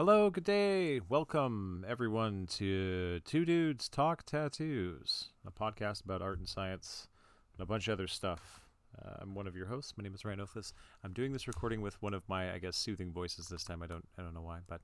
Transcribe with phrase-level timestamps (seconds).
[0.00, 0.98] Hello, good day.
[1.10, 7.06] Welcome, everyone, to Two Dudes Talk Tattoos, a podcast about art and science
[7.52, 8.62] and a bunch of other stuff.
[8.98, 9.92] Uh, I'm one of your hosts.
[9.98, 10.72] My name is Rian Othus.
[11.04, 13.82] I'm doing this recording with one of my, I guess, soothing voices this time.
[13.82, 14.80] I don't, I don't know why, but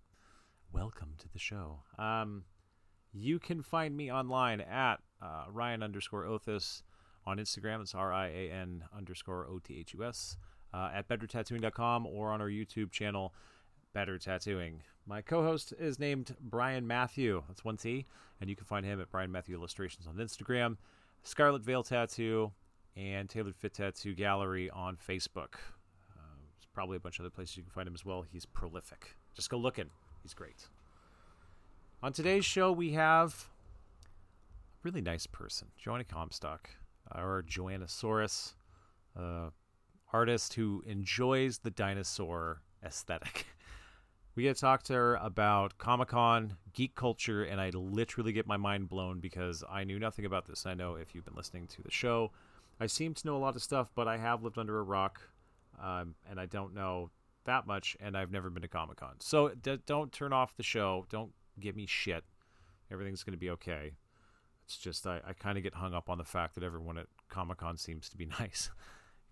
[0.71, 1.79] welcome to the show.
[1.99, 2.45] Um,
[3.15, 6.83] you can find me online at uh, Rian underscore Othus
[7.25, 7.81] on Instagram.
[7.81, 10.37] It's R I A N underscore O T H U S.
[10.75, 13.33] Uh, at bettertattooing.com or on our YouTube channel,
[13.95, 14.83] Better Tattooing.
[15.09, 17.43] My co host is named Brian Mathew.
[17.47, 18.07] That's one T.
[18.41, 20.77] And you can find him at Brian Mathew Illustrations on Instagram,
[21.23, 22.51] Scarlet Veil Tattoo,
[22.97, 25.55] and Tailored Fit Tattoo Gallery on Facebook.
[26.13, 28.23] Uh, there's probably a bunch of other places you can find him as well.
[28.23, 29.17] He's prolific.
[29.35, 29.91] Just go looking.
[30.23, 30.67] He's great.
[32.03, 33.49] On today's show, we have
[34.05, 34.09] a
[34.83, 36.69] really nice person, Joanna Comstock,
[37.15, 38.55] or Joannasaurus,
[39.19, 39.51] uh,
[40.13, 43.47] artist who enjoys the dinosaur aesthetic.
[44.37, 48.47] We get to talk to her about Comic Con, geek culture, and I literally get
[48.47, 50.67] my mind blown because I knew nothing about this.
[50.67, 52.33] I know if you've been listening to the show,
[52.79, 55.23] I seem to know a lot of stuff, but I have lived under a rock,
[55.83, 57.11] um, and I don't know
[57.45, 59.15] that much, and I've never been to Comic Con.
[59.21, 61.07] So d- don't turn off the show.
[61.09, 62.23] Don't give me shit.
[62.93, 63.93] Everything's going to be okay.
[64.67, 67.07] It's just I, I kind of get hung up on the fact that everyone at
[67.31, 68.69] Comic Con seems to be nice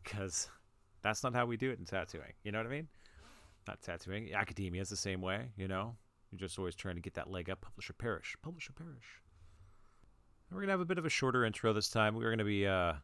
[0.02, 0.48] because
[1.02, 2.32] that's not how we do it in tattooing.
[2.42, 2.88] You know what I mean?
[3.66, 4.34] Not tattooing.
[4.34, 5.96] Academia is the same way, you know?
[6.30, 7.60] You're just always trying to get that leg up.
[7.60, 8.36] Publish or perish.
[8.42, 9.22] Publish or perish.
[10.50, 12.14] We're going to have a bit of a shorter intro this time.
[12.14, 12.94] We're going to be uh,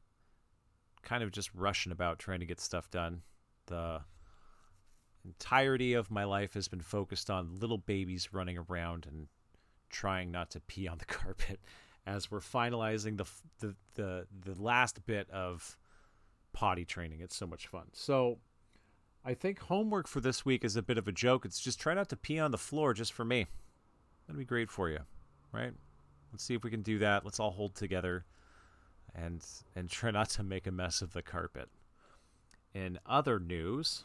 [1.02, 3.22] kind of just rushing about trying to get stuff done.
[3.66, 4.00] The
[5.24, 9.28] entirety of my life has been focused on little babies running around and
[9.90, 11.60] trying not to pee on the carpet
[12.06, 13.26] as we're finalizing the
[13.60, 15.76] the the, the last bit of
[16.52, 17.20] potty training.
[17.20, 17.86] It's so much fun.
[17.92, 18.38] So
[19.24, 21.44] I think homework for this week is a bit of a joke.
[21.44, 23.46] It's just try not to pee on the floor just for me.
[24.26, 25.00] That'd be great for you,
[25.52, 25.72] right?
[26.32, 27.24] Let's see if we can do that.
[27.24, 28.24] Let's all hold together
[29.14, 31.68] and and try not to make a mess of the carpet.
[32.72, 34.04] In other news,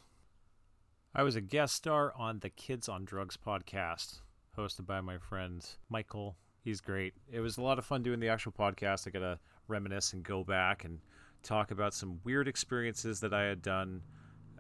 [1.14, 4.22] I was a guest star on the Kids on Drugs podcast,
[4.58, 6.36] hosted by my friend Mikeal.
[6.62, 7.14] He's great.
[7.32, 9.08] It was a lot of fun doing the actual podcast.
[9.08, 11.00] I got to reminisce and go back and
[11.44, 14.02] talk about some weird experiences that I had done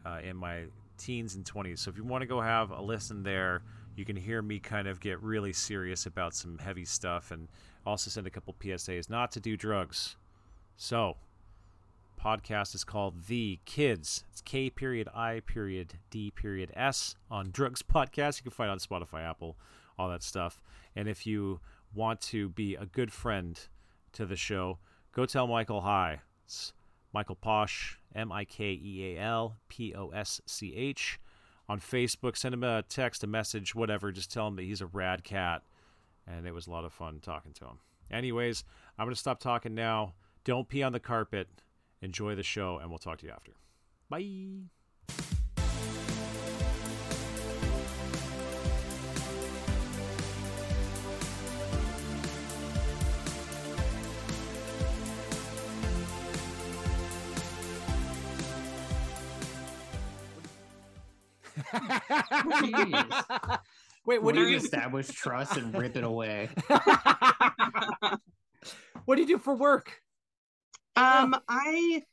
[0.05, 0.65] uh, in my
[0.97, 1.79] teens and 20s.
[1.79, 3.63] So if you want to go have a listen there,
[3.95, 7.47] you can hear me kind of get really serious about some heavy stuff and
[7.85, 10.17] also send a couple PSAs not to do drugs.
[10.75, 11.15] So,
[12.21, 14.25] podcast is called The Kids.
[14.31, 18.37] It's K period I period D period S on Drugs Podcast.
[18.37, 19.55] You can find on Spotify, Apple,
[19.97, 20.61] all that stuff.
[20.95, 21.59] And if you
[21.93, 23.59] want to be a good friend
[24.13, 24.79] to the show,
[25.13, 26.19] go tell Mikeal hi.
[26.43, 26.73] It's
[27.15, 31.19] Mikeal Posch, M I K E A L P O S C H.
[31.67, 34.11] On Facebook, send him a text, a message, whatever.
[34.11, 35.63] Just tell him that he's a rad cat.
[36.27, 37.79] And it was a lot of fun talking to him.
[38.11, 38.63] Anyways,
[38.97, 40.13] I'm going to stop talking now.
[40.43, 41.47] Don't pee on the carpet.
[42.01, 43.53] Enjoy the show, and we'll talk to you after.
[44.09, 44.69] Bye.
[64.05, 66.49] Wait, what do you establish trust and rip it away?
[69.05, 70.01] What do you do for work?
[70.95, 72.03] Um, I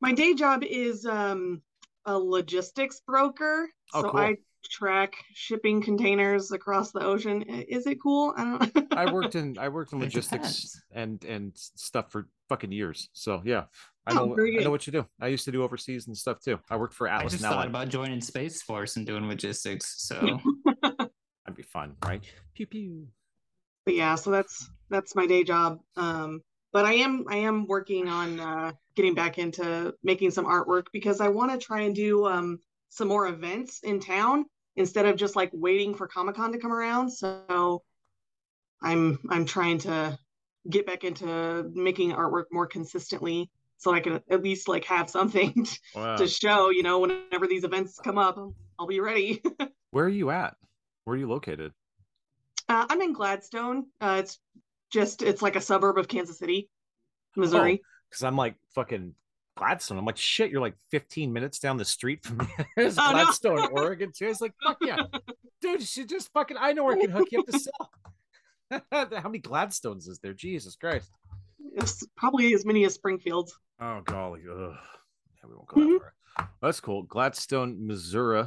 [0.00, 1.62] my day job is um
[2.06, 3.68] a logistics broker.
[3.92, 4.20] Oh, so cool.
[4.20, 4.36] I
[4.70, 7.42] track shipping containers across the ocean.
[7.42, 8.32] Is it cool?
[8.36, 13.10] I don't I worked in I worked in logistics and and stuff for fucking years.
[13.12, 13.64] So yeah,
[14.08, 15.06] I Oh, know very I know what you do.
[15.20, 16.58] I used to do overseas and stuff too.
[16.70, 17.20] I worked for Atlas.
[17.20, 17.68] I Atlas just and thought Allied.
[17.68, 20.02] about joining Space Force and doing logistics.
[20.06, 22.22] So That'd be fun, right?
[22.54, 23.06] Pew pew.
[23.84, 25.78] but yeah, so that's that's my day job.
[25.96, 26.40] Um,
[26.72, 31.20] but I am I am working on uh getting back into making some artwork because
[31.20, 32.58] I want to try and do um
[32.88, 34.46] some more events in town
[34.76, 37.10] instead of just like waiting for Comic-Con to come around.
[37.10, 37.82] So
[38.82, 40.18] I'm I'm trying to
[40.70, 45.66] get back into making artwork more consistently so I can at least like have something
[45.94, 46.16] Wow.
[46.16, 48.36] to show, you know, whenever these events come up,
[48.78, 49.42] I'll be ready.
[49.90, 50.54] Where are you at?
[51.04, 51.72] Where are you located?
[52.68, 53.86] Uh, I'm in Gladstone.
[54.00, 54.38] Uh, it's
[54.92, 56.68] just it's like a suburb of Kansas City,
[57.36, 57.80] Missouri.
[58.10, 59.14] Because I'm like fucking
[59.56, 59.96] Gladstone.
[59.98, 60.50] I'm like shit.
[60.50, 62.46] You're like 15 minutes down the street from.
[62.76, 63.12] There's Oh, no.
[63.12, 64.26] Gladstone, Oregon too.
[64.26, 64.96] It's like fuck yeah,
[65.62, 65.80] dude.
[65.80, 66.56] You should just fucking.
[66.60, 67.90] I know where I can hook you up to sell.
[68.92, 70.34] How many Gladstones is there?
[70.34, 71.10] Jesus Christ.
[71.74, 73.58] It's probably as many as Springfield's.
[73.80, 74.40] Oh golly.
[74.50, 74.56] Ugh.
[75.36, 76.50] Yeah, we won't go that far.
[76.62, 77.02] That's cool.
[77.04, 78.44] Gladstone, Missouri.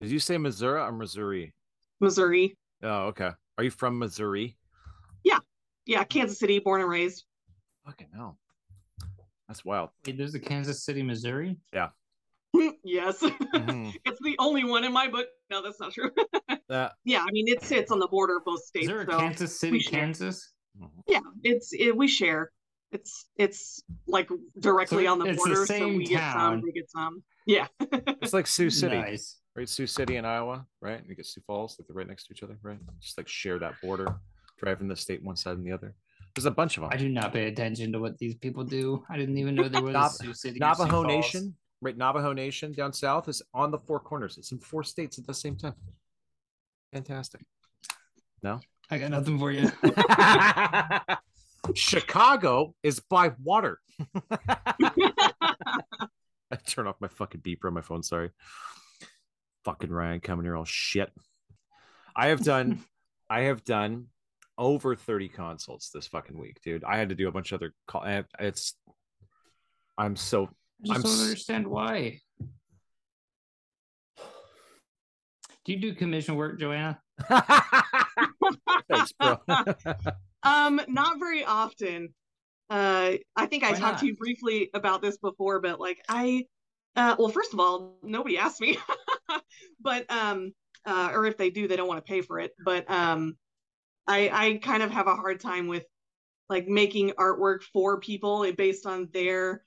[0.00, 1.54] Did you say Missouri or Missouri?
[2.00, 2.56] Missouri.
[2.82, 3.30] Oh, okay.
[3.58, 4.56] Are you from Missouri?
[5.24, 5.38] Yeah,
[5.86, 7.24] yeah, Kansas City, born and raised.
[7.86, 8.38] Fucking hell.
[9.46, 9.90] That's wild.
[10.06, 11.56] Wait, there's a Kansas City, Missouri.
[11.72, 11.90] Yeah.
[12.84, 13.22] yes.
[13.22, 13.94] Mhm.
[14.04, 15.26] it's the only one in my book.
[15.50, 16.10] No, that's not true.
[16.70, 18.86] Uh, yeah, I mean it sits on the border of both states.
[18.86, 19.06] Is states.
[19.06, 20.00] there a so Kansas City, we share.
[20.00, 20.52] Kansas?
[20.80, 20.88] mhm.
[21.06, 22.50] yeah, it's it, we share.
[22.92, 24.28] It's it's like
[24.58, 26.62] directly So on the it's the border, so same we get some, town.
[26.62, 27.22] we get some.
[27.46, 27.66] Yeah.
[28.22, 29.40] It's like Sioux City, Nice.
[29.56, 29.68] right?
[29.68, 30.98] Sioux City in Iowa, right?
[31.00, 32.78] And you get Sioux Falls, like they're right next to each other, right?
[33.00, 34.14] Just like share that border,
[34.58, 35.94] driving the state one side and the other.
[36.34, 36.90] There's a bunch of them.
[36.92, 39.04] I do not pay attention to what these people do.
[39.10, 40.60] I didn't even know there was Nav- a Sioux City.
[40.62, 41.96] or Sioux Navajo Nation, right?
[41.96, 44.38] Navajo Nation down south is on the four corners.
[44.38, 45.74] It's in four states at the same time.
[46.92, 47.40] Fantastic.
[48.42, 48.60] No?
[48.90, 49.70] I got nothing for you.
[51.74, 53.78] Chicago is by water.
[56.52, 58.02] I turn off my fucking beeper on my phone.
[58.02, 58.30] Sorry.
[59.64, 61.10] Fucking Ryan coming here all shit.
[62.14, 62.84] I have done,
[63.30, 64.06] I have done
[64.58, 66.84] over 30 consults this fucking week, dude.
[66.84, 68.04] I had to do a bunch of other call.
[68.38, 68.74] It's,
[69.96, 70.50] I'm so,
[70.84, 72.18] I just I'm don't understand why.
[75.64, 77.00] Do you do commission work, Joanna?
[78.88, 79.38] thanks, bro.
[80.42, 82.14] Um, not very often.
[82.70, 84.00] Uh, I think I Why talked not?
[84.00, 86.46] to you briefly about this before, but like I,
[86.96, 88.78] uh, well, first of all, nobody asked me,
[89.80, 90.52] but um,
[90.86, 92.52] uh, or if they do, they don't want to pay for it.
[92.64, 93.36] But um,
[94.06, 95.84] I I kind of have a hard time with
[96.48, 99.64] like making artwork for people based on their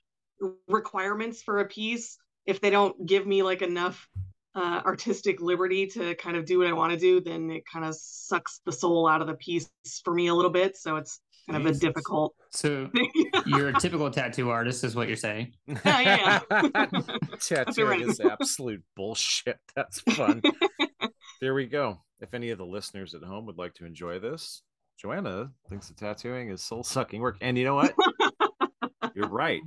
[0.68, 2.18] requirements for a piece.
[2.44, 4.08] If they don't give me like enough
[4.56, 7.84] uh, artistic liberty to kind of do what I want to do, then it kind
[7.84, 9.68] of sucks the soul out of the piece
[10.02, 10.76] for me a little bit.
[10.76, 13.10] So it's kind of a difficult So thing.
[13.46, 15.52] you're a typical tattoo artist, is what you're saying.
[15.84, 16.86] Yeah, yeah.
[17.40, 19.58] Tattooing is absolute bullshit.
[19.76, 20.40] That's fun.
[21.40, 22.00] there we go.
[22.20, 24.62] If any of the listeners at home would like to enjoy this,
[24.98, 27.36] Joanna thinks that tattooing is soul sucking work.
[27.42, 27.94] And you know what?
[29.14, 29.60] You're right.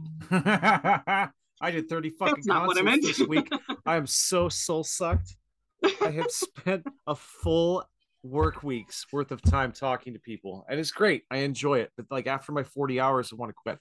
[1.62, 3.50] I did 30 fucking That's not what I concerts this week.
[3.90, 5.36] I am so soul sucked.
[5.84, 7.84] I have spent a full
[8.22, 11.24] work week's worth of time talking to people, and it's great.
[11.32, 11.92] I enjoy it.
[11.98, 13.80] But like after my 40 hours, I want to quit.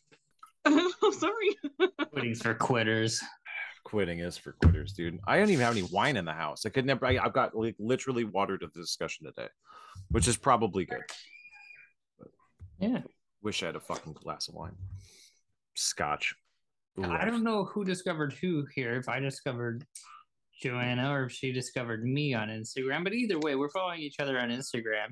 [0.64, 1.58] I'm sorry.
[2.10, 3.20] Quitting's for quitters.
[3.84, 5.18] quitting is for quitters, dude.
[5.28, 6.64] I don't even have any wine in the house.
[6.64, 7.04] I could never.
[7.04, 9.48] I, I've got like literally water to the discussion today,
[10.10, 11.02] which is probably good.
[12.80, 13.02] Yeah.
[13.42, 14.76] Wish I had a fucking glass of wine.
[15.74, 16.34] Scotch.
[16.98, 19.84] Ooh, I don't know who discovered who here, if I discovered
[20.60, 23.04] Joanna or if she discovered me on Instagram.
[23.04, 25.08] But either way, we're following each other on Instagram.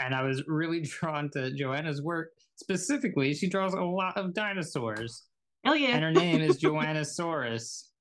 [0.00, 2.30] And I was really drawn to Joanna's work.
[2.56, 5.24] Specifically, she draws a lot of dinosaurs.
[5.64, 7.84] Hell And her name is Joannasaurus.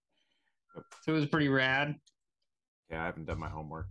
[1.01, 1.95] So it was pretty rad.
[2.91, 3.89] Yeah, I haven't done my homework.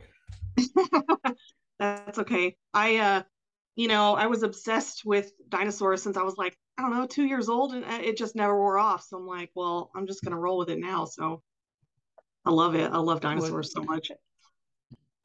[1.80, 2.54] That's okay.
[2.72, 3.22] I uh
[3.74, 7.24] you know, I was obsessed with dinosaurs since I was like, I don't know, 2
[7.24, 9.04] years old and uh, it just never wore off.
[9.04, 11.04] So I'm like, well, I'm just going to roll with it now.
[11.04, 11.42] So
[12.44, 12.90] I love it.
[12.92, 14.10] I love dinosaurs so much.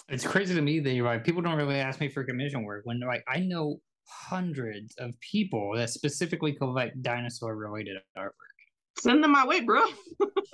[0.10, 1.24] It's crazy to me that you're right.
[1.24, 5.74] People don't really ask me for commission work when like I know hundreds of people
[5.76, 8.32] that specifically collect dinosaur related artwork.
[9.00, 9.86] Send them my way, bro.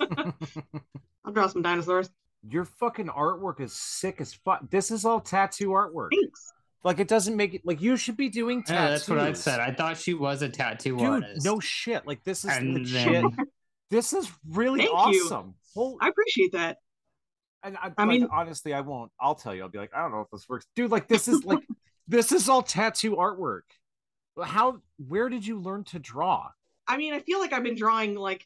[1.24, 2.10] I'll draw some dinosaurs.
[2.48, 4.60] Your fucking artwork is sick as fuck.
[4.70, 6.10] This is all tattoo artwork.
[6.12, 6.52] Thanks.
[6.84, 8.74] Like it doesn't make it like you should be doing tattoos.
[8.80, 9.60] Yeah, that's what I said.
[9.60, 11.44] I thought she was a tattoo Dude, artist.
[11.44, 12.06] no shit.
[12.06, 13.04] Like this is and legit.
[13.22, 13.36] then
[13.90, 14.96] This is really Thank you.
[15.24, 15.54] awesome.
[15.74, 16.76] Holy I appreciate that.
[17.62, 19.10] And I, I like, mean- honestly, I won't.
[19.20, 19.62] I'll tell you.
[19.62, 20.90] I'll be like, I don't know if this works, dude.
[20.90, 21.60] Like, this is like,
[22.08, 23.62] this is all tattoo artwork.
[24.40, 24.80] How?
[24.98, 26.48] Where did you learn to draw?
[26.86, 28.44] I mean, I feel like I've been drawing like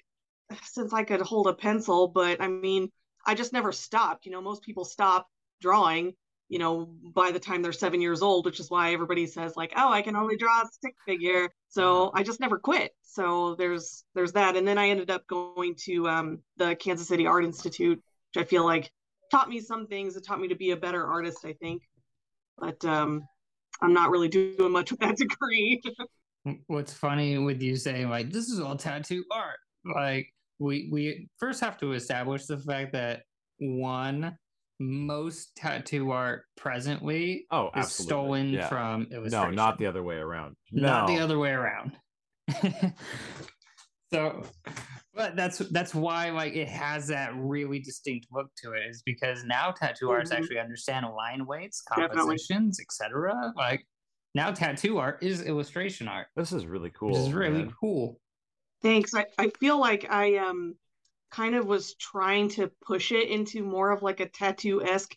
[0.64, 2.90] since I could hold a pencil, but I mean,
[3.26, 4.24] I just never stopped.
[4.26, 5.28] You know, most people stop
[5.60, 6.14] drawing,
[6.52, 9.73] you know, by the time they're seven years old, which is why everybody says like,
[9.75, 12.92] "Oh, I can only draw a stick figure." So I just never quit.
[13.00, 17.26] So there's there's that, and then I ended up going to um, the Kansas City
[17.26, 17.97] Art Institute,
[18.35, 18.92] which I feel like
[19.30, 20.14] taught me some things.
[20.14, 21.85] It taught me to be a better artist, I think.
[22.59, 23.23] But um,
[23.80, 25.80] I'm not really doing much with that degree.
[26.66, 29.56] what's funny with you saying like this is all tattoo art?
[29.87, 30.26] Like
[30.59, 33.23] we we first have to establish the fact that
[33.59, 34.37] one
[34.82, 38.68] most tattoo art presently Oh, is stolen Yeah.
[38.68, 39.54] from No, illustration.
[39.54, 40.56] not the other way around.
[40.70, 41.92] not the other way around.
[44.12, 44.42] so,
[45.14, 49.44] but that's that's why like it has that really distinct look to it is because
[49.44, 50.38] now tattoo artists Mhm.
[50.38, 53.52] actually understand line weights, compositions, etc.
[53.56, 53.86] Like
[54.34, 57.14] now tattoo art is illustration art, This is really cool.
[57.14, 57.74] this is really man.
[57.80, 58.18] cool.
[58.82, 59.14] Thanks.
[59.14, 60.74] I, I feel like I um
[61.32, 65.16] kind of was trying to push it into more of like a tattoo-esque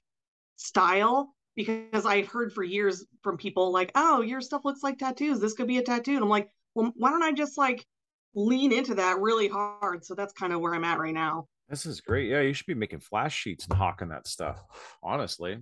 [0.56, 1.36] style.
[1.56, 5.40] because I've heard for years from people like, oh, your stuff looks like tattoos.
[5.40, 6.16] This could be a tattoo.
[6.16, 7.86] And I'm like, well, why don't I just like
[8.34, 10.04] lean into that really hard?
[10.04, 11.48] So that's kind of where I'm at right now.
[11.70, 12.30] This is great.
[12.30, 14.62] Yeah, you should be making flash sheets and hawking that stuff.
[15.02, 15.58] Honestly,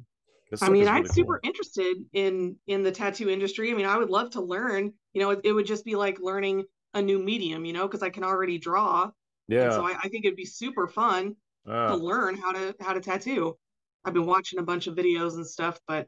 [0.62, 3.72] I mean, I'm super interested in in the tattoo industry.
[3.72, 4.94] I mean, I would love to learn.
[5.14, 7.64] You know, it, it would just be like learning a new medium.
[7.64, 9.12] You know, because I can already draw.
[9.48, 9.66] Yeah.
[9.66, 11.36] And so I, I, think it'd be super fun
[11.68, 11.90] uh.
[11.90, 13.58] to learn how to how to tattoo.
[14.06, 16.08] I've been watching a bunch of videos and stuff, but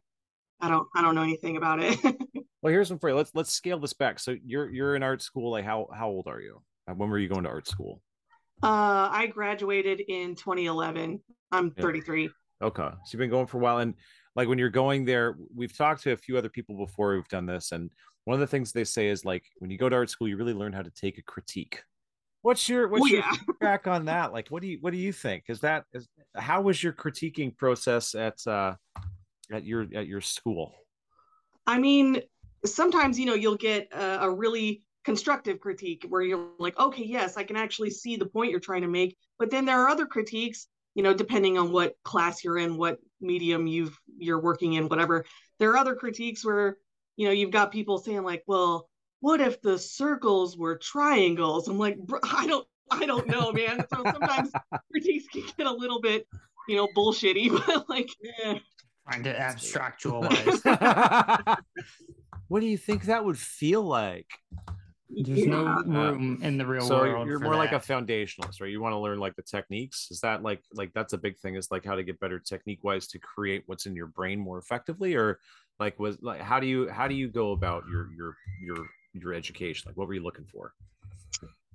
[0.61, 1.99] I don't I don't know anything about it.
[2.61, 3.15] well, here's one for you.
[3.15, 4.19] Let's let's scale this back.
[4.19, 5.51] So you're you're in art school.
[5.51, 6.61] Like how how old are you?
[6.93, 8.01] When were you going to art school?
[8.63, 11.19] Uh, I graduated in 2011.
[11.51, 11.81] I'm yeah.
[11.81, 12.29] 33.
[12.61, 13.95] Okay, so you've been going for a while, and
[14.35, 17.45] like when you're going there, we've talked to a few other people before who've done
[17.45, 17.91] this, and
[18.23, 20.37] one of the things they say is like when you go to art school, you
[20.37, 21.81] really learn how to take a critique.
[22.45, 23.31] What's your what's oh, your yeah.
[23.47, 24.31] feedback on that?
[24.31, 25.45] Like, what do you what do you think?
[25.47, 28.75] Is that is how was your critiquing process at uh
[29.51, 30.71] at your at your school?
[31.65, 32.21] I mean,
[32.63, 37.35] sometimes you know you'll get a, a really constructive critique where you're like, okay, yes,
[37.35, 39.17] I can actually see the point you're trying to make.
[39.39, 42.99] But then there are other critiques, you know, depending on what class you're in, what
[43.21, 45.25] medium you've you're working in, whatever.
[45.57, 46.77] There are other critiques where,
[47.15, 48.87] you know, you've got people saying like, well,
[49.25, 51.67] what if the circles were triangles?
[51.67, 53.83] I'm like, I don't I don't know, man.
[53.91, 54.51] So sometimes
[54.91, 56.27] critiques can get a little bit,
[56.69, 58.07] you know, bullshitty, but like
[58.43, 58.59] eh.
[59.09, 61.57] trying to abstractualize.
[62.49, 64.27] what do you think that would feel like?
[65.09, 65.45] There's yeah.
[65.45, 67.25] no room in the real so world.
[67.25, 67.57] So you're more that.
[67.57, 68.69] like a foundationalist, right?
[68.69, 70.09] You want to learn like the techniques.
[70.11, 71.55] Is that like like that's a big thing?
[71.55, 74.59] Is like how to get better technique wise to create what's in your brain more
[74.59, 75.39] effectively, or
[75.79, 78.85] like was like how do you how do you go about your your your
[79.21, 79.89] your education?
[79.89, 80.73] Like what were you looking for?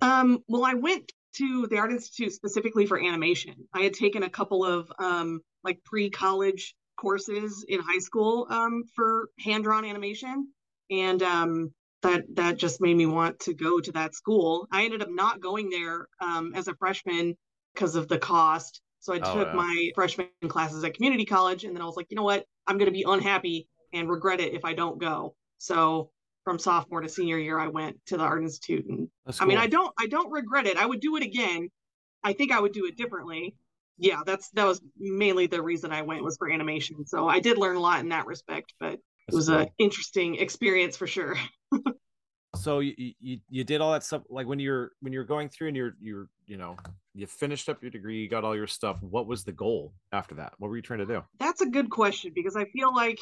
[0.03, 3.55] Um, well, I went to the Art Institute specifically for animation.
[3.75, 9.29] I had taken a couple of um, like pre-college courses in high school um, for
[9.39, 10.49] hand-drawn animation,
[10.91, 14.67] and um, that that just made me want to go to that school.
[14.73, 17.37] I ended up not going there um, as a freshman
[17.75, 18.81] because of the cost.
[19.01, 19.55] So I oh, took yeah.
[19.55, 22.77] my freshman classes at community college, and then I was like, you know what, I'm
[22.77, 25.35] going to be unhappy and regret it if I don't go.
[25.59, 26.11] So
[26.45, 29.09] from sophomore to senior year, I went to the Art Institute, and.
[29.39, 30.77] I mean, I don't I don't regret it.
[30.77, 31.69] I would do it again.
[32.23, 33.55] I think I would do it differently.
[33.99, 37.07] Yeah, that's that was mainly the reason I went was for animation.
[37.07, 39.59] So I did learn a lot in that respect, but it was cool.
[39.59, 41.37] an interesting experience for sure.
[42.57, 45.69] so you, you you did all that stuff like when you're when you're going through
[45.69, 46.77] and you're you're you know
[47.15, 50.35] you finished up your degree you got all your stuff what was the goal after
[50.35, 53.21] that what were you trying to do that's a good question because i feel like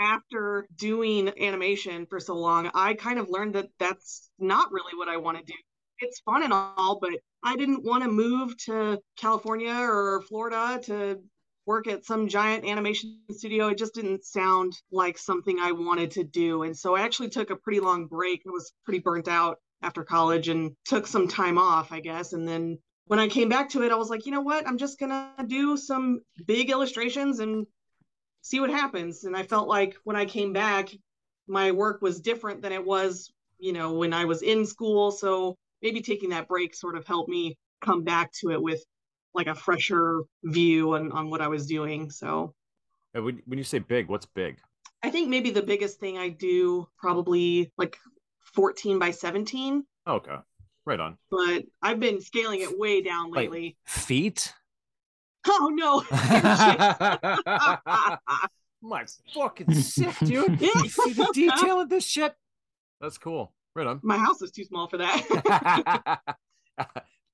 [0.00, 5.08] after doing animation for so long i kind of learned that that's not really what
[5.08, 5.58] i want to do
[6.00, 7.10] it's fun and all but
[7.44, 11.20] i didn't want to move to california or florida to
[11.66, 13.68] work at some giant animation studio.
[13.68, 16.64] It just didn't sound like something I wanted to do.
[16.64, 18.42] And so I actually took a pretty long break.
[18.44, 22.32] I was pretty burnt out after college and took some time off, I guess.
[22.32, 24.66] And then when I came back to it, I was like, you know what?
[24.66, 27.66] I'm just going to do some big illustrations and
[28.42, 29.24] see what happens.
[29.24, 30.90] And I felt like when I came back,
[31.46, 35.10] my work was different than it was, you know, when I was in school.
[35.10, 38.82] So maybe taking that break sort of helped me come back to it with
[39.34, 42.10] like a fresher view on, on what I was doing.
[42.10, 42.54] So
[43.12, 44.58] when, when you say big, what's big?
[45.02, 47.96] I think maybe the biggest thing I do probably like
[48.54, 49.84] 14 by 17.
[50.06, 50.36] okay.
[50.86, 51.18] Right on.
[51.30, 53.62] But I've been scaling it way down lately.
[53.62, 54.54] Like feet?
[55.48, 56.02] Oh no.
[58.82, 60.60] My fucking sick, dude.
[60.60, 62.34] You see the detail of this shit?
[63.00, 63.54] That's cool.
[63.74, 64.00] Right on.
[64.02, 66.20] My house is too small for that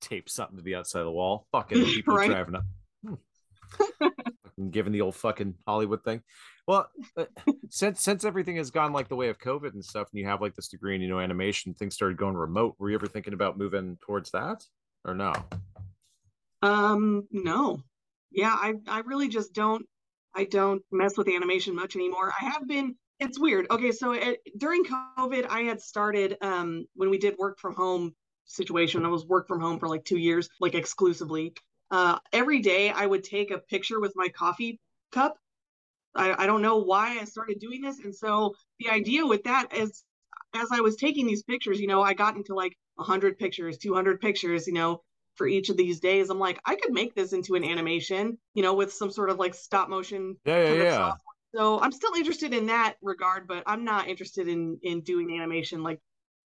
[0.06, 1.46] tape something to the outside of the wall.
[1.52, 2.30] Fucking people right?
[2.30, 2.64] driving up.
[3.04, 4.70] Hmm.
[4.70, 6.22] Given the old fucking Hollywood thing.
[6.66, 7.24] Well, uh,
[7.68, 10.40] since since everything has gone like the way of COVID and stuff, and you have
[10.40, 12.76] like this degree in you know animation, things started going remote.
[12.78, 14.64] Were you ever thinking about moving towards that,
[15.04, 15.34] or no?
[16.62, 17.82] Um, no.
[18.30, 19.86] Yeah, I I really just don't.
[20.34, 22.32] I don't mess with animation much anymore.
[22.40, 22.96] I have been.
[23.18, 23.66] It's weird.
[23.70, 28.14] Okay, so it, during COVID, I had started um, when we did work from home
[28.44, 29.06] situation.
[29.06, 31.54] I was work from home for like two years, like exclusively.
[31.90, 34.80] Uh, every day I would take a picture with my coffee
[35.12, 35.38] cup.
[36.14, 37.98] I, I don't know why I started doing this.
[38.00, 40.04] And so the idea with that is
[40.54, 44.20] as I was taking these pictures, you know, I got into like 100 pictures, 200
[44.20, 45.02] pictures, you know,
[45.36, 46.30] for each of these days.
[46.30, 49.38] I'm like, I could make this into an animation, you know, with some sort of
[49.38, 50.36] like stop motion.
[50.44, 51.12] Yeah, yeah, yeah.
[51.54, 55.82] So I'm still interested in that regard, but I'm not interested in in doing animation
[55.82, 56.00] like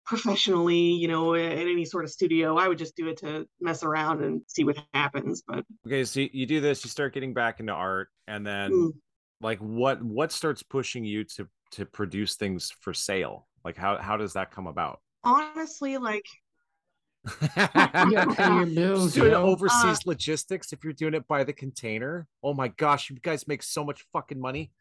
[0.06, 2.58] professionally, you know, at any sort of studio.
[2.58, 5.44] I would just do it to mess around and see what happens.
[5.48, 8.92] But okay, so you do this, you start getting back into art, and then mm.
[9.42, 13.48] like what what starts pushing you to to produce things for sale?
[13.64, 15.00] Like how how does that come about?
[15.24, 16.26] Honestly, like
[17.25, 17.48] You
[18.12, 19.44] gotta pay your bills, Just doing yo.
[19.44, 22.28] overseas Uh, logistics if you're doing it by the container.
[22.44, 24.72] Oh my gosh, you guys make so much fucking money.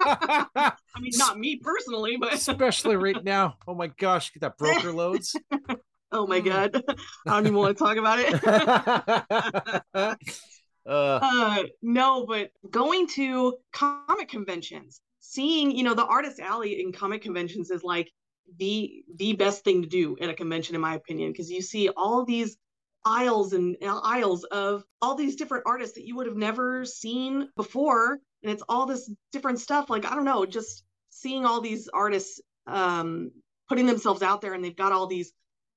[0.00, 3.56] I mean, not me personally, but Especially right now.
[3.66, 5.34] Oh my gosh, get that broker loads.
[6.12, 6.44] oh my Mm.
[6.44, 6.82] god,
[7.26, 9.82] I don't even want to talk about it.
[9.94, 10.14] uh,
[10.88, 17.22] uh no but going to comic conventions seeing you know the artist alley in comic
[17.22, 18.08] conventions is like
[18.58, 21.88] the the best thing to do at a convention in my opinion because you see
[21.96, 22.56] all these
[23.04, 28.18] aisles and aisles of all these different artists that you would have never seen before
[28.42, 32.40] and it's all this different stuff like i don't know just seeing all these artists
[32.66, 33.30] um
[33.68, 35.32] putting themselves out there and they've got all these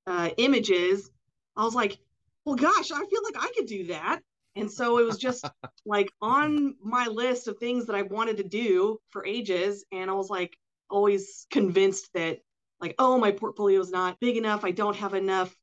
[0.07, 1.09] uh images
[1.55, 1.97] i was like
[2.45, 4.21] well gosh i feel like i could do that
[4.55, 5.45] and so it was just
[5.85, 9.85] like on my list of things that I wanted to do for ages.
[9.91, 10.57] And I was like
[10.89, 12.39] always convinced that
[12.81, 14.63] like, oh, my portfolio is not big enough.
[14.63, 15.55] I don't have enough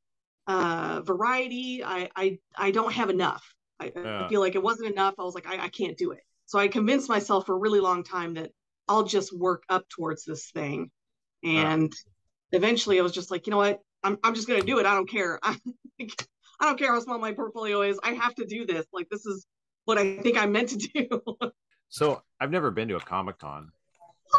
[0.47, 1.83] uh, variety.
[1.83, 3.43] I, I I don't have enough.
[3.79, 4.25] I, Yeah.
[4.25, 5.15] I feel like it wasn't enough.
[5.19, 6.21] I was like, I, I can't do it.
[6.45, 8.51] So I convinced myself for a really long time that
[8.87, 10.89] I'll just work up towards this thing.
[11.43, 11.93] And
[12.51, 13.81] eventually I was just like, you know what?
[14.03, 14.85] I'm I'm just gonna do it.
[14.85, 15.39] I don't care.
[15.43, 15.57] I,
[15.99, 17.99] I don't care how small my portfolio is.
[18.03, 18.85] I have to do this.
[18.93, 19.45] Like this is
[19.85, 21.21] what I think I'm meant to do.
[21.89, 23.69] so I've never been to a Comic Con.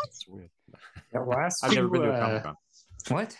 [0.07, 0.51] It's weird.
[1.13, 2.55] The last I've never been to a uh, Comic Con.
[3.09, 3.37] What?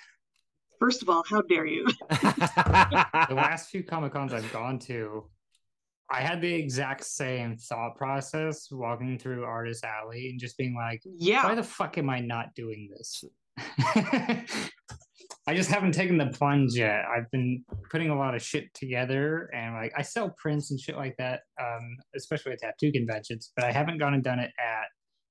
[0.81, 1.87] First of all, how dare you?
[2.11, 5.25] The last few Comic Cons I've gone to,
[6.11, 11.03] I had the exact same thought process walking through Artist Alley and just being like,
[11.05, 13.25] yeah, why the fuck am I not doing this?
[15.47, 17.05] I just haven't taken the plunge yet.
[17.05, 20.97] I've been putting a lot of shit together and like I sell prints and shit
[20.97, 24.85] like that, um, especially at tattoo conventions, but I haven't gone and done it at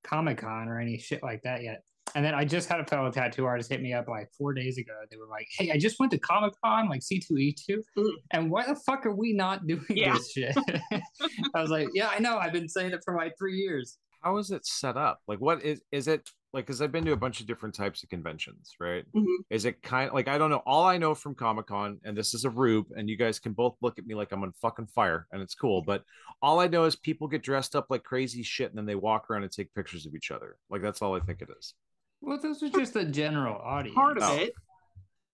[0.04, 1.82] Comic Con or any shit like that yet.
[2.14, 4.78] And then I just had a fellow tattoo artist hit me up like four days
[4.78, 4.92] ago.
[5.10, 8.10] They were like, "Hey, I just went to Comic Con, like C2E2, Mm.
[8.32, 10.14] and why the fuck are we not doing Yeah.
[10.14, 10.56] this shit?"
[11.54, 12.38] I was like, "Yeah, I know.
[12.38, 15.20] I've been saying it for like three years." How is it set up?
[15.28, 16.66] Like, what is is it like?
[16.66, 19.04] Because I've been to a bunch of different types of conventions, right?
[19.14, 19.26] Mhm.
[19.50, 20.62] Is it kind like I don't know?
[20.66, 23.52] All I know from Comic Con, and this is a rube, and you guys can
[23.52, 25.82] both look at me like I'm on fucking fire, and it's cool.
[25.82, 26.02] But
[26.42, 29.30] all I know is people get dressed up like crazy shit, and then they walk
[29.30, 30.56] around and take pictures of each other.
[30.68, 31.74] Like that's all I think it is.
[32.20, 33.94] Well, those are just the general audience.
[33.94, 34.36] Part of Oh.
[34.36, 34.52] it.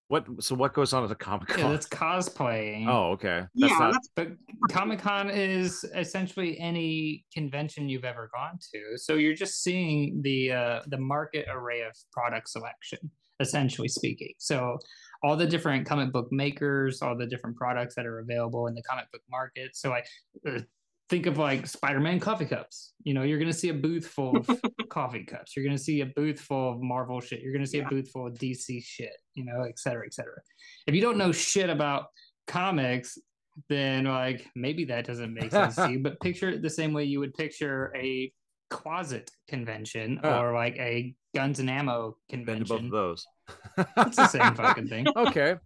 [0.09, 0.27] What?
[0.45, 1.59] So what goes on at a Comic Con?
[1.61, 2.87] Yeah, that's cosplaying.
[2.89, 3.45] oh, okay.
[3.55, 3.93] Yeah, not.
[3.95, 4.29] that's But
[4.71, 8.99] Comic Con is essentially any convention you've ever gone to.
[8.99, 12.99] So you're just seeing the uh, the market array of product selection,
[13.41, 14.35] essentially speaking.
[14.39, 14.77] So
[15.23, 18.83] all the different comic book makers, all the different products that are available in the
[18.83, 19.75] comic book market.
[19.75, 20.07] So like
[20.47, 20.61] uh,
[21.11, 22.93] think of like Spider-Man coffee cups.
[23.03, 24.49] You know, you're gonna see a booth full of
[24.89, 25.55] coffee cups.
[25.57, 27.41] You're gonna see a booth full of Marvel shit.
[27.43, 27.87] You're gonna see Yeah.
[27.87, 29.17] a booth full of DC shit.
[29.35, 30.41] You know, et cetera, et cetera.
[30.87, 32.07] If you don't know shit about
[32.47, 33.19] comics,
[33.69, 35.99] then like maybe that doesn't make sense to you.
[36.01, 38.33] But picture it the same way you would picture a
[38.71, 40.41] closet convention Yeah.
[40.41, 42.65] or like a guns and ammo convention.
[42.67, 43.27] to both of those.
[43.99, 45.07] It's the same fucking thing.
[45.17, 45.57] okay.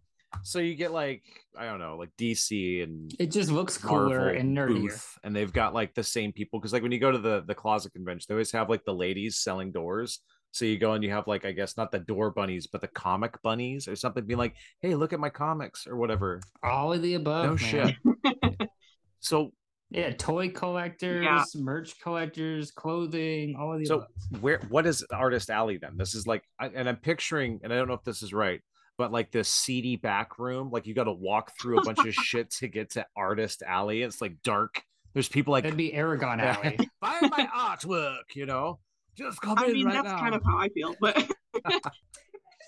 [0.43, 1.23] So you get like
[1.59, 4.83] I don't know, like DC and It just looks cooler Marvel and nerdier.
[4.83, 7.43] booth, and they've got like the same people because like when you go to the
[7.47, 10.21] the closet convention, they always have like the ladies selling doors.
[10.51, 12.89] So you go and you have like I guess not the door bunnies, but the
[12.89, 16.41] comic bunnies or something, being like, "Hey, look at my comics" or whatever.
[16.63, 17.61] All of the above.
[17.63, 17.97] no man.
[18.25, 18.69] shit.
[19.21, 19.53] so
[19.91, 24.43] Yeah, toy collectors, merch collectors, clothing, all of the So above.
[24.43, 25.97] where what is Artist Alley then?
[25.97, 28.61] This is like, I, and I'm picturing, and I don't know if this is right,
[28.99, 32.13] but like this seedy back room, like you got to walk through a bunch of
[32.15, 34.03] shit to get to Artist Alley.
[34.03, 34.83] It's like dark.
[35.15, 36.77] There's people like That'd be Aragon Alley.
[37.01, 38.81] buy my artwork, you know.
[39.17, 40.19] Just come I in mean right that's now.
[40.19, 40.95] kind of how I feel.
[41.01, 41.31] But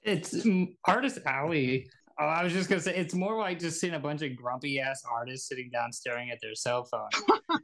[0.05, 0.47] it's
[0.87, 1.89] Artist Alley.
[2.19, 4.79] Oh, I was just gonna say it's more like just seeing a bunch of grumpy
[4.81, 7.09] ass artists sitting down staring at their cell phone,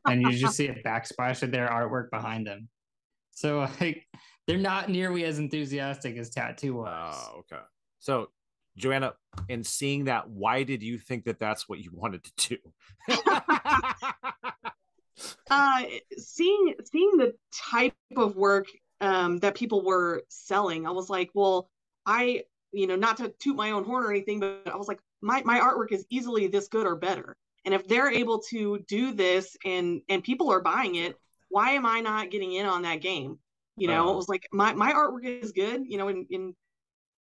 [0.06, 2.68] and you just see a backsplash of their artwork behind them.
[3.32, 4.06] So like
[4.46, 7.28] they're not nearly as enthusiastic as tattoo artists.
[7.32, 7.62] Oh, okay.
[7.98, 8.28] So,
[8.76, 9.14] Joanna,
[9.48, 12.58] in seeing that, why did you think that that's what you wanted to
[13.08, 13.14] do?
[15.50, 15.82] uh
[16.18, 17.34] seeing seeing the
[17.70, 18.66] type of work
[19.00, 21.70] um that people were selling i was like well
[22.04, 25.00] i you know not to toot my own horn or anything but i was like
[25.22, 27.34] my my artwork is easily this good or better
[27.64, 31.16] and if they're able to do this and and people are buying it
[31.48, 33.38] why am i not getting in on that game
[33.78, 34.12] you know Oh.
[34.12, 36.54] it was like my my artwork is good you know in in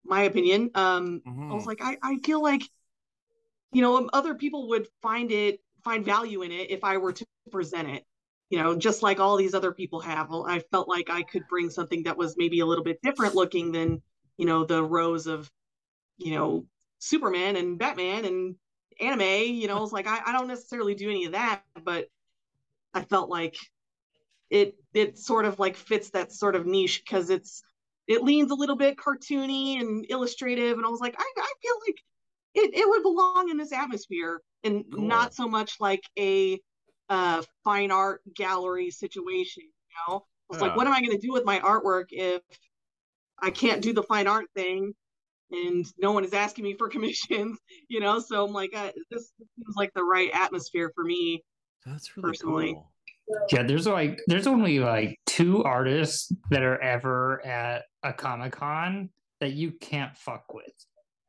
[0.05, 1.67] my opinion um I was Mhm.
[1.67, 2.63] like, I, I feel like,
[3.73, 7.13] you know, um, other people would find it, find value in it if I were
[7.13, 8.05] to present it.
[8.51, 10.29] you know, just like all these other people have.
[10.29, 13.35] Well, I felt like I could bring something that was maybe a little bit different
[13.35, 14.03] looking than,
[14.37, 15.51] you know, the rows of,
[16.19, 16.67] you know,
[17.01, 18.57] Superman and Batman and
[19.01, 19.55] anime.
[19.55, 22.09] You know, it's like I, I don't necessarily do any of that, but
[22.95, 23.57] I felt like
[24.51, 27.63] it it sort of like fits that sort of niche because it's
[28.09, 31.75] it leans a little bit cartoony and illustrative, and I was like, I, I feel
[31.87, 31.97] like
[32.55, 35.05] it, it would belong in this atmosphere and Cool.
[35.05, 36.61] not so much like a
[37.09, 39.65] uh, fine art gallery situation.
[39.65, 40.69] You know, I was Yeah.
[40.69, 42.43] like, what am I going to do with my artwork if
[43.41, 44.95] I can't do the fine art thing?
[45.51, 48.19] And no one is asking me for commissions, you know.
[48.19, 51.43] So I'm like, uh, this seems like the right atmosphere for me.
[51.85, 52.73] That's really Personally.
[52.75, 52.93] cool.
[53.53, 59.11] Yeah, there's like there's only like two artists that are ever at a Comic Con
[59.41, 60.73] that you can't fuck with.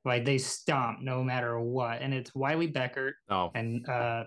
[0.05, 4.25] Like they stomp no matter what, and it's Wylie Beckert Oh, and uh,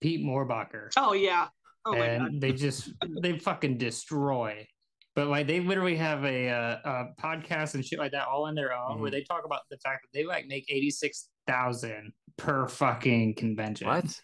[0.00, 1.48] Pete Mohrbacher, Oh yeah.
[1.84, 2.90] Oh and they just
[3.20, 4.66] they fucking destroy.
[5.14, 8.54] But like they literally have a, uh, a podcast and shit like that all on
[8.54, 9.14] their own, where Mhm.
[9.14, 13.88] they talk about the fact that they like make eighty six thousand per fucking convention.
[13.88, 14.18] what?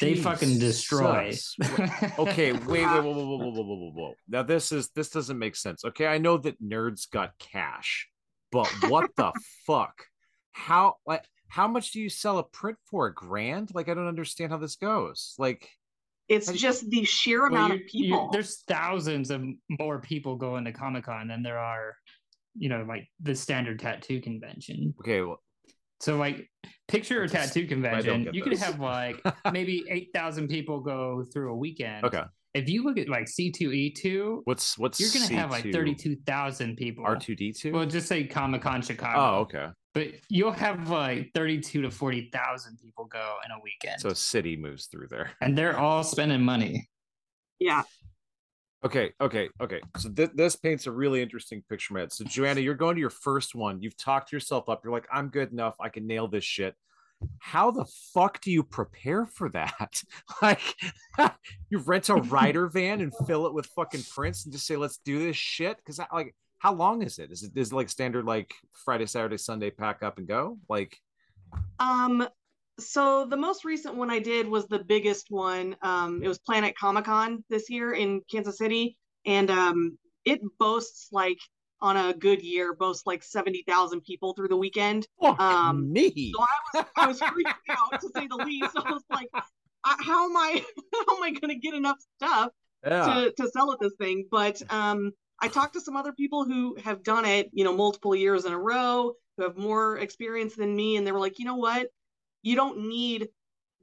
[0.00, 1.34] they fucking destroy.
[2.18, 4.14] okay, wait, wait, whoa, whoa, whoa, whoa, whoa, whoa, whoa.
[4.28, 5.84] Now this is this doesn't make sense.
[5.84, 8.08] Okay, I know that nerds got cash,
[8.50, 9.32] but what the
[9.66, 10.04] fuck?
[10.52, 13.06] How like how much do you sell a print for?
[13.06, 13.70] A grand?
[13.74, 15.34] Like I don't understand how this goes.
[15.38, 15.68] Like
[16.28, 18.24] it's just the sheer amount well, you, of people.
[18.24, 21.96] You, there's thousands of more people going to Comic Con than there are,
[22.56, 24.94] you know, like the standard tattoo convention.
[25.00, 25.42] Okay, well,
[26.02, 26.50] so, like,
[26.88, 28.24] picture a tattoo convention.
[28.24, 32.04] get You could have like maybe eight thousand people go through a weekend.
[32.04, 32.24] okay.
[32.54, 35.64] If you look at like C two E two, What's what's you're gonna have like
[35.64, 35.72] C2?
[35.72, 37.04] thirty two thousand people.
[37.06, 37.72] R two D two?
[37.72, 39.18] Well, just say Comic Con Chicago.
[39.20, 39.68] Oh, okay.
[39.94, 44.10] But you'll have like thirty two to forty thousand people go in a weekend, So
[44.10, 45.30] a city moves through there.
[45.40, 46.88] and they're all spending money.
[47.58, 47.82] yeah.
[48.84, 49.80] Okay, okay, okay.
[49.96, 52.12] So th- this paints a really interesting picture, Matt.
[52.12, 53.80] So Joanna, you're going to your first one.
[53.80, 54.80] You've talked yourself up.
[54.82, 55.76] You're like, I'm good enough.
[55.78, 56.74] I can nail this shit.
[57.38, 60.02] How the fuck do you prepare for that?
[60.42, 60.74] like,
[61.70, 64.98] you rent a rider van and fill it with fucking prints and just say, let's
[65.04, 65.76] do this shit.
[65.76, 67.30] Because like, how long is it?
[67.30, 68.52] Is it is it like standard like
[68.84, 70.58] Friday, Saturday, Sunday, pack up and go?
[70.68, 70.96] Like,
[71.78, 72.26] Um,
[72.78, 75.76] so the most recent one I did was the biggest one.
[75.82, 81.08] Um, it was Planet Comic Con this year in Kansas City, and um, it boasts
[81.12, 81.38] like
[81.80, 85.06] on a good year boasts like seventy thousand people through the weekend.
[85.20, 86.32] fuck Um, me.
[86.34, 88.70] so I was freaking out to say the least.
[88.76, 89.28] I was like,
[89.84, 90.64] how am I
[91.06, 92.50] how am I going to get enough stuff
[92.86, 93.04] yeah.
[93.14, 94.26] to, to sell at this thing.
[94.30, 98.14] But um, I talked to some other people who have done it, you know, multiple
[98.14, 101.44] years in a row, who have more experience than me, and they were like, you
[101.44, 101.88] know what,
[102.42, 103.28] you don't need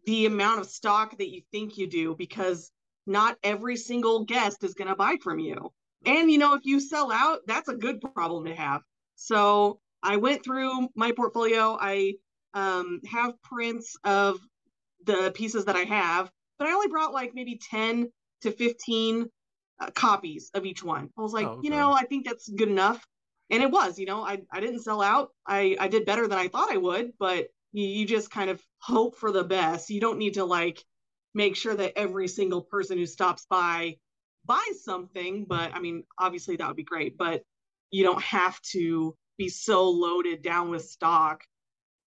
[0.06, 2.72] the amount of stock that you think you do because
[3.06, 5.72] not every single guest is going to buy from you.
[6.06, 8.82] And you know, if you sell out, that's a good problem to have.
[9.15, 11.78] So I went through my portfolio.
[11.80, 12.13] I
[12.54, 14.39] um, have prints of
[15.06, 18.10] the pieces that I have, but I only brought like maybe 10
[18.41, 19.30] to 15
[19.80, 21.10] uh, copies of each one.
[21.17, 23.06] I was like, Oh, you know, I think that's good enough.
[23.50, 25.30] And it was, you know, I, I didn't sell out.
[25.45, 28.62] I, I did better than I thought I would, but you, you just kind of
[28.79, 29.89] hope for the best.
[29.89, 30.84] You don't need to like
[31.34, 33.97] make sure that every single person who stops by
[34.45, 35.45] buys something.
[35.45, 37.43] But I mean, obviously that would be great, but
[37.91, 41.43] you don't have to be so loaded down with stock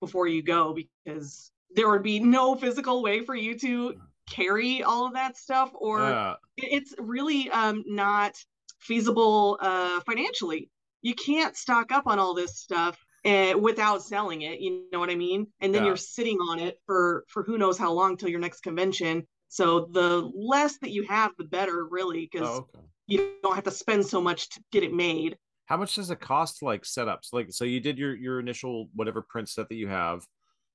[0.00, 3.94] before you go because there would be no physical way for you to
[4.28, 6.34] carry all of that stuff or Yeah.
[6.56, 8.34] it's really um, not
[8.80, 10.70] feasible uh, financially.
[11.02, 14.60] You can't stock up on all this stuff uh, without selling it.
[14.60, 15.46] You know what I mean?
[15.60, 15.88] And then Yeah.
[15.88, 19.26] you're sitting on it for for who knows how long till your next convention.
[19.48, 22.86] So the less that you have, the better, really, because Oh, okay.
[23.06, 25.36] you don't have to spend so much to get it made.
[25.66, 28.88] How much does it cost to like setups like so you did your your initial
[28.94, 30.26] whatever print set that you have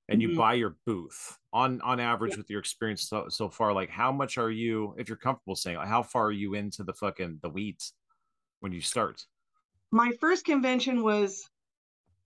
[0.09, 0.37] and you Mhm.
[0.37, 4.37] buy your booth on on average with your experience so, so far like how much
[4.37, 7.49] are you if you're comfortable saying like how far are you into the fucking the
[7.49, 7.93] weeds
[8.61, 9.25] when you start?
[9.91, 11.47] my first convention was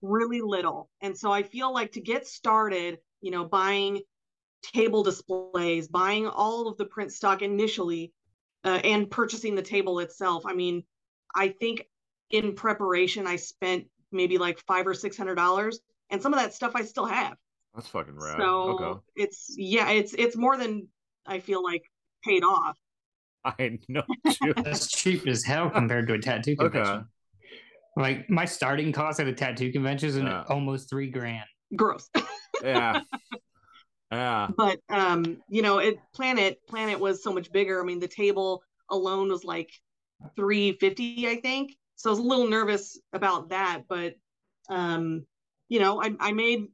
[0.02, 4.00] really little and so i feel like to get started you know buying
[4.62, 8.12] table displays buying all of the print stock initially
[8.64, 10.82] uh, and purchasing the table itself i mean
[11.34, 11.86] i think
[12.30, 16.52] in preparation i spent maybe like five or six hundred dollars and some of that
[16.54, 17.36] stuff i still have
[17.74, 18.40] That's fucking rad.
[18.40, 19.00] so okay.
[19.16, 20.88] it's yeah it's it's more than
[21.26, 21.82] i feel like
[22.24, 22.76] paid off
[23.44, 24.04] I know.
[24.30, 24.54] too.
[24.62, 27.00] That's cheap as hell compared to a tattoo Okay.
[27.96, 28.20] Convention.
[28.20, 30.44] Like my starting cost at a tattoo convention is an Yeah.
[30.48, 31.44] almost three grand.
[31.76, 32.08] gross
[32.62, 33.00] yeah.
[34.10, 34.48] Yeah.
[34.56, 38.62] but um you know it planet planet was so much bigger i mean the table
[38.90, 39.70] alone was like
[40.36, 44.14] 350 i think so i was a little nervous about that but
[44.68, 45.24] um
[45.70, 46.66] you know i, I made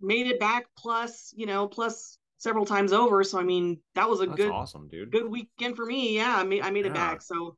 [0.00, 4.20] made it back plus you know plus several times over so i mean that was
[4.22, 5.10] a That's good awesome, dude.
[5.12, 7.56] good weekend for me yeah i made, I made it back so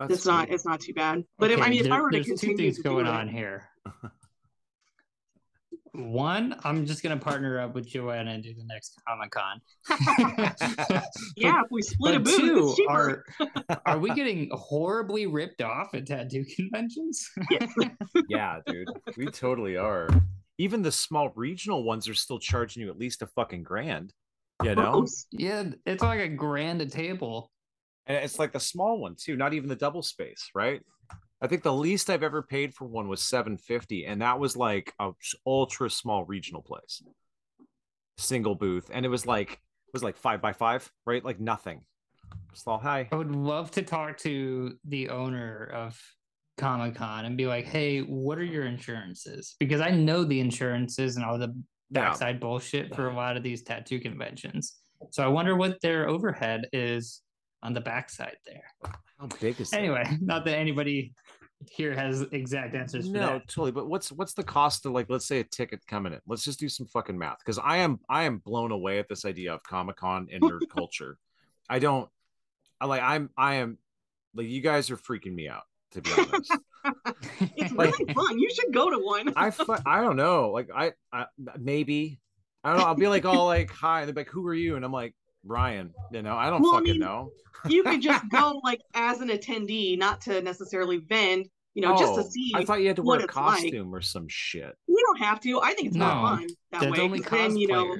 [0.00, 0.54] That's it's not sweet.
[0.54, 2.32] it's not too bad but if, i Okay, mean if i were to there's two
[2.34, 3.68] continue things to do going it- on here.
[5.92, 9.60] One, I'm just gonna partner up with Joanna and do the next Comic Con.
[11.36, 15.26] yeah if we split a but booth two, it's cheaper are are we getting horribly
[15.26, 17.28] ripped off at tattoo conventions?
[18.28, 18.86] yeah, dude.
[19.16, 20.08] We totally are.
[20.58, 24.12] Even the small regional ones are still charging you at least a fucking grand.
[24.62, 25.06] You know?
[25.32, 27.50] Yeah, it's like a grand a table.
[28.10, 30.80] And it's like the small one too, not even the double space, right?
[31.40, 34.92] I think the least I've ever paid for one was 750 and that was like
[34.98, 35.12] a
[35.46, 37.04] ultra small regional place.
[38.18, 41.24] Single booth and it was like it was like 5 by 5, right?
[41.24, 41.82] Like nothing.
[42.52, 43.08] Just all hi.
[43.12, 45.96] I would love to talk to the owner of
[46.58, 51.14] Comic Con and be like, "Hey, what are your insurances?" Because I know the insurances
[51.14, 51.54] and all the
[51.92, 52.08] Yeah.
[52.08, 54.80] backside bullshit for a lot of these tattoo conventions.
[55.10, 57.22] So I wonder what their overhead is
[57.62, 58.64] on the backside there.
[59.18, 59.78] How big is that?
[59.78, 61.12] Anyway, not that anybody
[61.70, 63.48] here has exact answers for No, that.
[63.48, 63.70] totally.
[63.70, 66.20] But what's what's the cost of like let's say a ticket coming in?
[66.26, 69.24] Let's just do some fucking math because I am I am blown away at this
[69.26, 71.18] idea of Comic Con and nerd culture.
[71.68, 72.08] I don't
[72.80, 73.76] I like I'm I am
[74.34, 76.56] like you guys are freaking me out to be honest.
[77.56, 80.70] it's Like- really fun you should go to one I fu- I don't know like
[80.74, 81.26] I, I
[81.58, 82.20] maybe
[82.64, 84.76] I don't know I'll be like all like hi and they're like who are you
[84.76, 87.30] and I'm like Brian you know I don't Well, I fucking mean, know
[87.68, 92.14] you could just go like as an attendee, not to necessarily vend, you know, just
[92.14, 92.52] to Oh, see.
[92.54, 93.62] I thought you had to what wear a it's like.
[93.62, 94.74] costume or some shit.
[94.86, 95.60] you don't have to.
[95.60, 97.00] I think it's more fun that way.
[97.00, 97.96] only 'cause then, you know,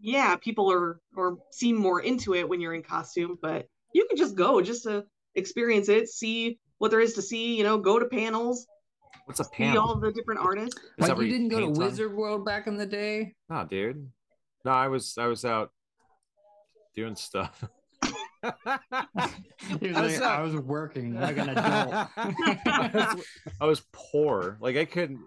[0.00, 4.16] yeah, people are or seem more into it when you're in costume, but you can
[4.16, 7.98] just go just to experience it, see what there is to see, you know, go
[7.98, 8.66] to panels,
[9.26, 9.72] What's a panel?
[9.72, 10.76] see all the different artists.
[10.80, 11.84] Is that Like you didn't go to paint on?
[11.84, 13.34] Wizard World back in the day.
[13.50, 14.10] Nah, dude.
[14.64, 15.70] No, I was I was out
[16.94, 17.64] doing stuff.
[19.80, 22.08] He was I was, like, uh, I was working like an adult.
[22.16, 23.24] I, was,
[23.60, 24.58] I was poor.
[24.60, 25.20] Like I couldn't.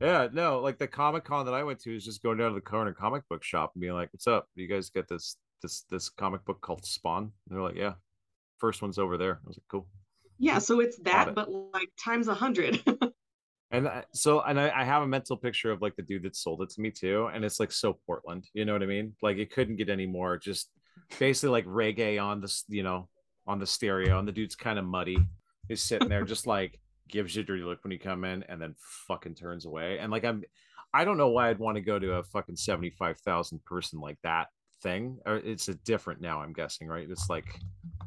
[0.00, 0.60] Yeah, no.
[0.60, 2.92] Like the Comic Con that I went to is just going down to the corner
[2.92, 4.46] comic book shop and being like, "What's up?
[4.54, 7.94] You guys get this this this comic book called Spawn?" And they're like, "Yeah,
[8.58, 9.86] first one's over there." I was like, "Cool."
[10.38, 11.34] Yeah, so it's that, it.
[11.34, 12.82] but like times a hundred.
[13.70, 16.34] And I- so, and I, I have a mental picture of like the dude that
[16.34, 18.48] sold it to me too, and it's like so Portland.
[18.52, 19.14] You know what I mean?
[19.22, 20.38] Like it couldn't get any more.
[20.38, 20.70] Just
[21.18, 23.08] basically like reggae on this, you know,
[23.46, 25.18] on the stereo, and the dude's kind of muddy.
[25.68, 28.60] He's sitting there, just like gives you a dirty look when you come in, and
[28.60, 28.74] then
[29.08, 29.98] fucking turns away.
[29.98, 30.42] And like I'm,
[30.92, 34.00] I don't know why I'd want to go to a fucking seventy five thousand person
[34.00, 34.48] like that
[34.82, 35.18] thing.
[35.26, 36.40] Uh, it's a different now.
[36.42, 37.08] I'm guessing, right?
[37.08, 37.46] It's like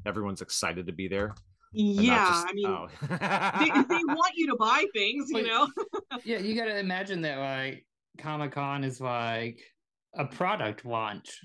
[0.06, 1.34] everyone's excited to be there.
[1.72, 2.88] yeah, just- I mean, oh.
[3.10, 5.48] they, they want you to buy things, you Wait.
[5.48, 5.68] know.
[6.24, 7.86] yeah, you got to imagine that like
[8.18, 9.60] Comic Con is like
[10.16, 11.40] a product launch.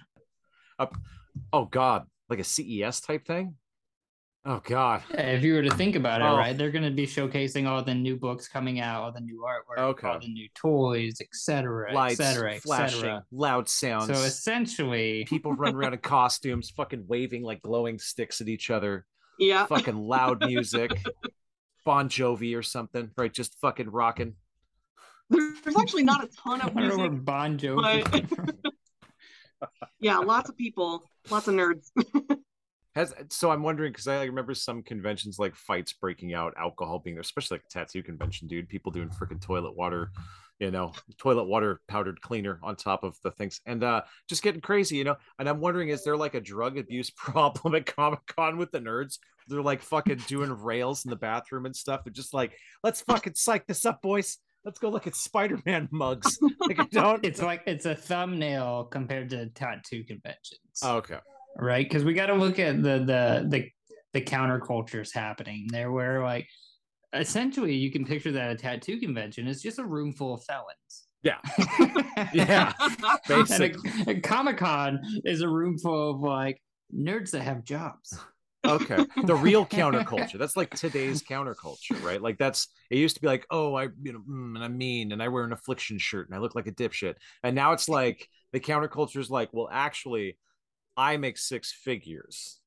[1.53, 3.55] Oh god like a ces type thing
[4.45, 6.37] oh god Yeah, if you were to think about it, Oh.
[6.37, 9.45] right, they're going to be showcasing all the new books coming out, all the new
[9.45, 10.09] artwork, Okay.
[10.09, 13.25] all the new toys, etc., lights etc., flashing etc.
[13.33, 18.49] loud sounds So essentially, people run around in costumes fucking waving like glowing sticks at
[18.49, 19.05] each other
[19.39, 20.93] Yeah, fucking loud music
[21.85, 24.35] bon jovi or something right just fucking rocking
[25.31, 27.11] there's actually not a ton I of don't know where.
[27.11, 28.03] Bon Jovi.
[28.05, 28.49] but- came from.
[30.01, 31.91] Yeah, lots of people, lots of nerds.
[32.99, 36.99] has so i'm wondering because i like, remember some conventions like fights breaking out alcohol
[36.99, 40.11] being there especially like tattoo convention dude people doing freaking toilet water
[40.59, 44.61] you know toilet water powdered cleaner on top of the things and uh just getting
[44.61, 48.57] crazy you know and i'm wondering is there like a drug abuse problem at comic-con
[48.57, 52.35] with the nerds they're like fucking doing rails in the bathroom and stuff they're just
[52.35, 54.39] like let's fucking psych this up boys
[54.69, 59.31] let's go look at spider-man mugs like i don't it's like it's a thumbnail compared
[59.31, 60.61] to tattoo conventions.
[60.83, 61.19] Oh, okay
[61.59, 61.87] right?
[61.87, 63.71] Because we got to look at the the the
[64.15, 66.49] the countercultures happening there, where like
[67.13, 71.07] essentially you can picture that a tattoo convention is just a room full of felons.
[71.23, 71.39] Yeah.
[72.33, 72.73] yeah
[73.27, 76.63] basic and a, Comic Con is a room full of like
[76.95, 78.19] nerds that have jobs.
[78.69, 79.05] Okay.
[79.25, 80.39] The real counterculture.
[80.39, 82.21] That's like today's counterculture right?
[82.21, 85.13] Like that's it used to be like oh i you know mm, and i'm mean
[85.13, 87.15] and i wear an affliction shirt and i look like a dipshit.
[87.43, 90.39] And now it's like the counterculture is like well actually
[90.97, 92.59] i make six figures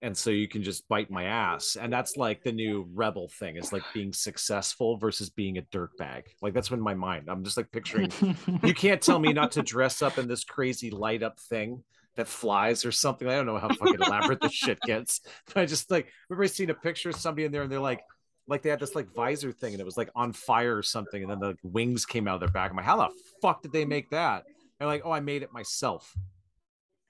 [0.00, 1.76] and so you can just bite my ass.
[1.80, 6.22] And that's like the new rebel thing is like being successful versus being a dirtbag.
[6.40, 7.28] Like that's in my mind.
[7.28, 8.12] I'm just like picturing
[8.62, 11.82] you can't tell me not to dress up in this crazy light up thing
[12.18, 15.66] that flies or something i don't know how fucking elaborate this shit gets but i
[15.66, 18.02] just like remember seeing a picture of somebody in there and they're like
[18.46, 21.22] like they had this like visor thing and it was like on fire or something
[21.22, 23.08] and then the wings came out of their back i'm like how the
[23.40, 24.44] fuck did they make that
[24.80, 26.14] and like oh i made it myself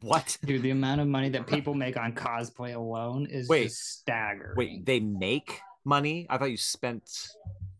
[0.01, 0.39] what?
[0.45, 3.73] Dude, the amount of money that people make on cosplay alone is Wait.
[3.73, 4.55] staggering.
[4.57, 6.27] Wait, they make money?
[6.31, 7.11] I thought you spent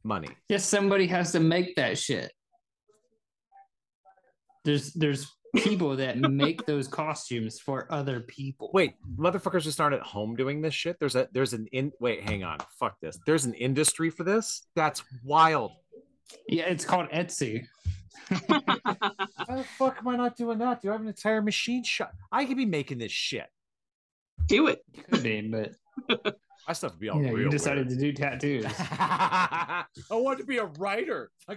[0.03, 0.29] money.
[0.49, 2.33] Yes, somebody has to make that shit.
[4.65, 8.71] There's there's people that make those costumes for other people.
[8.73, 10.99] Wait, motherfuckers just aren't at home doing this shit.
[10.99, 12.59] There's a there's an in wait, hang on.
[12.79, 13.19] Fuck this.
[13.27, 14.67] There's an industry for this.
[14.75, 15.73] That's wild.
[16.49, 17.67] Yeah, it's called Etsy.
[18.29, 20.83] How the fuck am I not doing that?
[20.83, 22.13] Do I have an entire machine shop?
[22.31, 23.47] I could be making this shit.
[24.47, 24.85] Do it.
[25.11, 25.73] Could be, but
[26.69, 27.45] My stuff would be you all know, real.
[27.45, 27.99] you decided weird.
[27.99, 28.67] to do tattoos.
[28.79, 31.31] I want to be a writer.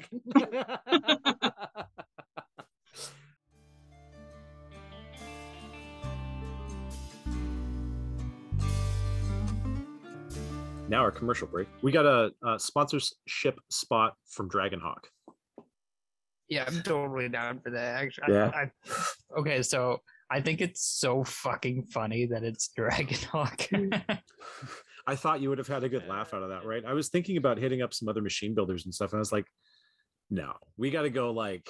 [10.91, 11.67] now our commercial break.
[11.81, 15.05] We got a, a sponsorship spot from Dragonhawk.
[16.49, 18.03] Yeah, I'm totally down for that.
[18.03, 18.51] Actually, Yeah.
[18.53, 24.19] I, I, okay, so I think it's so fucking funny that it's Dragonhawk.
[25.07, 26.83] I thought you would have had a good laugh out of that, right?
[26.85, 29.31] I was thinking about hitting up some other machine builders and stuff, and I was
[29.31, 29.47] like,
[30.29, 31.69] no, we got to go like,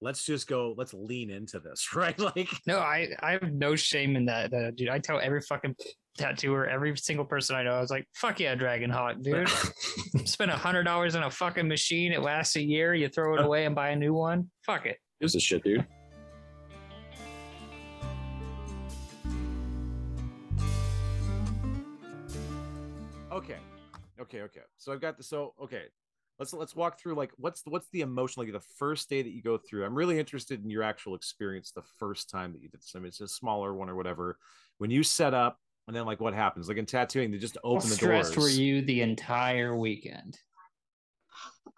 [0.00, 2.18] let's just go, let's lean into this, right?
[2.18, 4.88] Like, no, I I have no shame in that, that, dude.
[4.88, 5.74] I tell every fucking
[6.20, 9.48] tattooer, every single person I know, I was like, fuck yeah, Dragonhawk, dude.
[10.28, 12.12] Spend a hundred dollars on a fucking machine.
[12.12, 12.94] It lasts a year.
[12.94, 14.50] You throw it away and buy a new one.
[14.64, 14.98] Fuck it.
[15.20, 15.86] This is shit, dude.
[23.32, 23.56] Okay,
[24.20, 24.60] okay, okay.
[24.76, 25.84] So I've got the so okay.
[26.38, 29.42] Let's let's walk through like what's what's the emotion like the first day that you
[29.42, 29.84] go through.
[29.84, 32.92] I'm really interested in your actual experience the first time that you did this.
[32.94, 34.38] I mean, it's a smaller one or whatever.
[34.78, 35.58] When you set up
[35.90, 36.68] and then like what happens?
[36.68, 38.44] Like in tattooing, they just How open the stressed doors.
[38.44, 40.38] were you the entire weekend?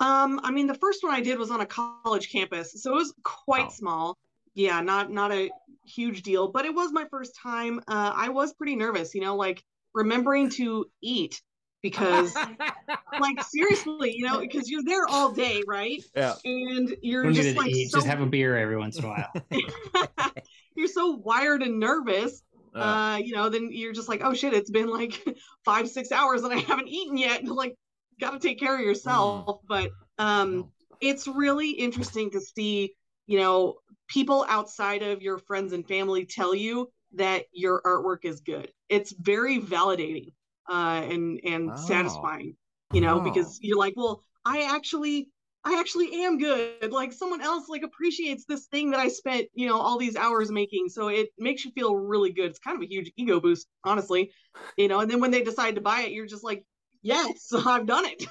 [0.01, 2.97] Um, I mean, the first one I did was on a college campus, so it
[2.97, 3.71] was quite Oh.
[3.71, 4.19] small.
[4.53, 5.51] Yeah, not not a
[5.87, 7.79] huge deal, but it was my first time.
[7.89, 9.63] Uh, I was pretty nervous, you know, like
[9.95, 11.41] remembering to eat
[11.81, 12.35] because,
[13.19, 16.03] like, seriously, you know, because you're there all day, right?
[16.15, 16.35] yeah.
[16.45, 19.33] And you're just like so, Just have a beer every once in a while.
[20.77, 22.43] you're so wired and nervous.
[22.75, 25.23] Uh, Uh, you know, then you're just like, oh shit, it's been like
[25.65, 27.45] five, six hours and I haven't eaten yet.
[27.63, 27.77] Like,
[28.21, 29.61] got to take care of yourself.
[29.69, 32.95] But um, it's really interesting to see,
[33.27, 33.77] you know,
[34.09, 38.71] people outside of your friends and family tell you that your artwork is good.
[38.89, 40.33] It's very validating
[40.69, 41.77] uh, and and Oh.
[41.77, 42.57] satisfying,
[42.93, 43.21] you know, Oh.
[43.21, 45.29] because you're like, well, I actually.
[45.65, 46.91] I actually am good.
[46.91, 50.51] Like someone else like appreciates this thing that I spent, you know, all these hours
[50.51, 50.89] making.
[50.89, 52.47] So it makes you feel really good.
[52.47, 54.33] It's kind of a huge ego boost, honestly.
[54.77, 56.65] You know, and then when they decide to buy it, you're just like,
[57.01, 58.27] yes, I've done it.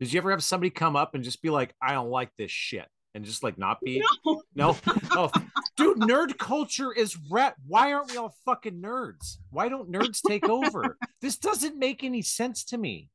[0.00, 2.50] Did you ever have somebody come up and just be like, I don't like this
[2.50, 2.86] shit?
[3.14, 4.38] And just like not be No.
[4.54, 4.76] no,
[5.10, 5.30] oh,
[5.76, 7.54] dude, nerd culture is rat.
[7.66, 9.38] Why aren't we all fucking nerds?
[9.50, 10.96] Why don't nerds take over?
[11.20, 13.10] this doesn't make any sense to me.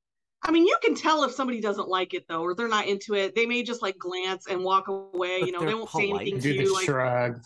[0.47, 3.15] I mean, you can tell if somebody doesn't like it though, or they're not into
[3.15, 3.33] it.
[3.35, 5.39] They may just like glance and walk away.
[5.41, 6.73] But You know, they're won't say anything to Do the you.
[6.73, 7.41] Like, shrug.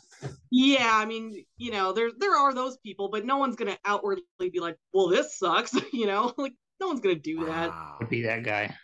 [0.52, 4.24] yeah, I mean, you know, there there are those people, but no one's gonna outwardly
[4.40, 5.76] be like, well, this sucks.
[5.94, 7.70] You know, like no one's gonna do that.
[7.70, 8.00] Wow.
[8.10, 8.76] Be that guy.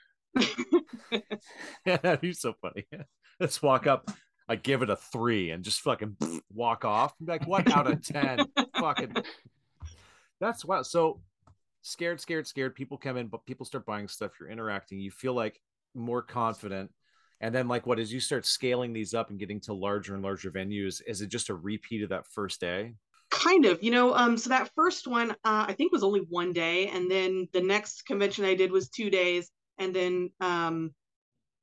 [1.86, 2.86] Yeah, that'd be so funny.
[3.40, 4.10] Let's walk up.
[4.48, 6.18] I give it a three and just fucking
[6.54, 7.14] walk off.
[7.20, 8.40] Be like, what out of ten?
[8.80, 9.16] fucking.
[10.40, 10.84] That's wow.
[10.84, 11.22] So
[11.86, 12.76] scared, scared, scared.
[12.76, 14.32] People come in, but people start buying stuff.
[14.40, 15.00] You're interacting.
[15.00, 15.62] You feel like
[15.94, 16.92] more confident.
[17.42, 20.24] And then, like, what as you start scaling these up and getting to larger and
[20.24, 22.94] larger venues, is it just a repeat of that first day?
[23.32, 26.54] kind of you know um so that first one uh i think was only one
[26.54, 30.94] day and then the next convention i did was two days and then um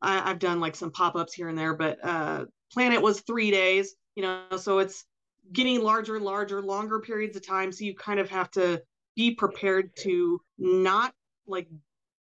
[0.02, 3.94] I, i've done like some pop-ups here and there but uh planet was three days
[4.16, 5.04] you know so it's
[5.52, 8.82] getting larger and larger longer periods of time so you kind of have to
[9.16, 11.14] be prepared to not
[11.46, 11.68] like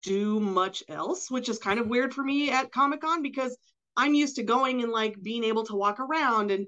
[0.02, 3.56] do much else which is kind of weird for me at comic-con because
[3.96, 6.66] i'm used to going and like being able to walk around and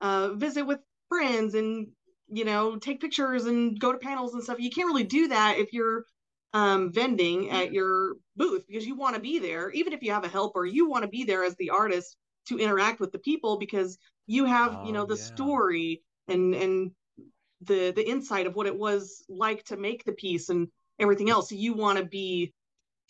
[0.00, 1.88] uh visit with friends and
[2.28, 4.58] you know take pictures and go to panels and stuff.
[4.60, 6.04] You can't really do that if you're
[6.52, 9.70] um, vending at your booth because you want to be there.
[9.70, 12.16] Even if you have a helper you want to be there as the artist
[12.48, 15.16] to interact with the people because you have you know Oh, the yeah.
[15.16, 16.90] story and and
[17.62, 21.50] the the insight of what it was like to make the piece and everything else.
[21.52, 22.52] You want to be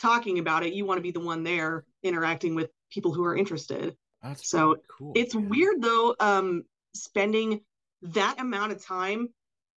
[0.01, 0.72] talking about it.
[0.74, 3.97] You want to be the one there interacting with people who are interested.
[4.22, 5.12] That's So, cool.
[5.14, 5.49] It's man.
[5.49, 7.61] weird though, um, spending
[8.03, 9.28] that amount of time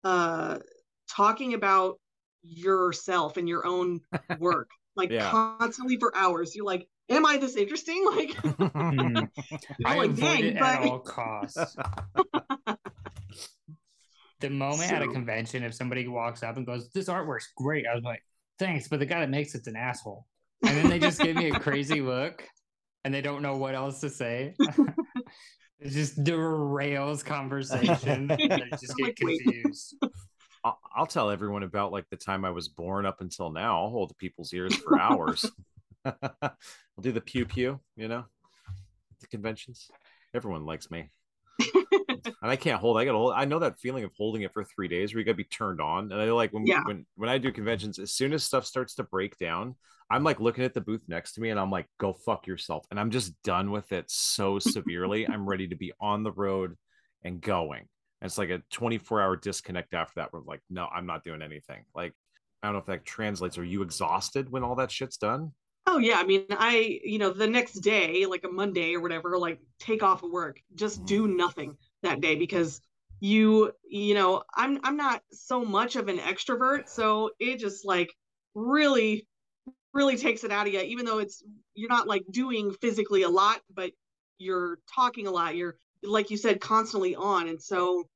[0.04, 0.60] uh
[1.10, 2.00] talking about
[2.44, 4.02] yourself and your own
[4.40, 5.30] work, like Yeah.
[5.32, 6.56] constantly for hours.
[6.56, 8.06] You're like, Am I this interesting?
[8.16, 9.24] Like Hmm.
[9.86, 11.78] I like, avoid dang, it at all costs.
[14.40, 17.96] The moment at a convention, if somebody walks up and goes, "This artwork's great," I
[17.96, 18.24] was like,
[18.60, 20.26] "Thanks," but the guy that makes it's an asshole.
[20.66, 22.48] And then they just give me a crazy look,
[23.04, 24.54] and they don't know what else to say.
[25.80, 28.28] it just derails conversation.
[28.38, 29.96] They just get confused.
[30.64, 33.84] I'll, I'll tell everyone about like the time I was born up until now.
[33.84, 35.50] I'll hold people's ears for hours.
[36.06, 36.56] I'll
[37.02, 38.26] do the pew pew, you know,
[39.20, 39.90] the conventions.
[40.34, 41.10] Everyone likes me.
[42.10, 42.98] and I can't hold.
[42.98, 43.34] I gotta hold.
[43.36, 45.82] I know that feeling of holding it for three days, where you gotta be turned
[45.82, 46.12] on.
[46.12, 46.82] And I like when Yeah.
[46.86, 49.76] when when I do conventions, as soon as stuff starts to break down,
[50.10, 52.86] I'm like looking at the booth next to me, and I'm like, "Go fuck yourself!"
[52.92, 55.28] And I'm just done with it so severely.
[55.28, 56.76] I'm ready to be on the road
[57.24, 57.88] and going.
[58.22, 60.34] And it's like a 24 hour disconnect after that.
[60.34, 61.84] Where I'm like, no, I'm not doing anything.
[61.94, 62.14] Like,
[62.64, 63.58] I don't know if that translates.
[63.58, 65.52] Are you exhausted when all that shit's done?
[65.90, 69.38] Oh yeah, I mean, I you know the next day, like a Monday or whatever,
[69.38, 72.82] like take off of work, just do nothing that day because
[73.22, 78.14] you you know I'm I'm not so much of an extrovert, so it just like
[78.54, 79.28] really
[79.94, 80.82] really takes it out of you.
[80.82, 81.44] Even though it's
[81.76, 83.92] you're not like doing physically a lot, but
[84.40, 85.56] you're talking a lot.
[85.56, 88.10] You're like you said, constantly on, and so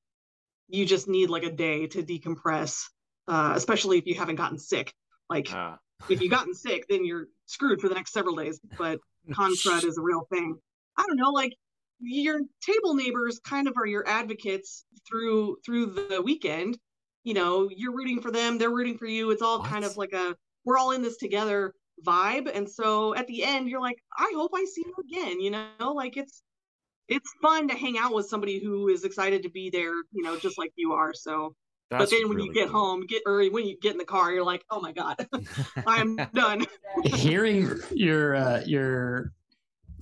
[0.68, 2.86] you just need like a day to decompress,
[3.28, 4.94] uh, especially if you haven't gotten sick.
[5.30, 5.78] Like Uh,
[6.10, 8.60] if you've gotten sick, then you're screwed for the next several days.
[8.78, 9.00] But
[9.34, 10.58] con crud is a real thing.
[10.98, 11.54] I don't know, like
[12.00, 16.78] your table neighbors kind of are your advocates through through the weekend.
[17.24, 19.32] You know, you're rooting for them, they're rooting for you.
[19.32, 20.36] It's all kind of like a
[20.66, 21.74] we're all in this together
[22.06, 22.50] vibe.
[22.54, 25.40] And so at the end, you're like, I hope I see you again.
[25.40, 26.42] You know, like it's
[27.08, 29.94] it's fun to hang out with somebody who is excited to be there.
[30.12, 31.14] You know, just like you are.
[31.14, 31.56] So,
[32.00, 32.80] but then when you get cool.
[32.80, 35.28] home, get or when you get in the car, you're like, oh my god,
[35.88, 36.66] I'm done.
[37.04, 39.34] Hearing your uh, your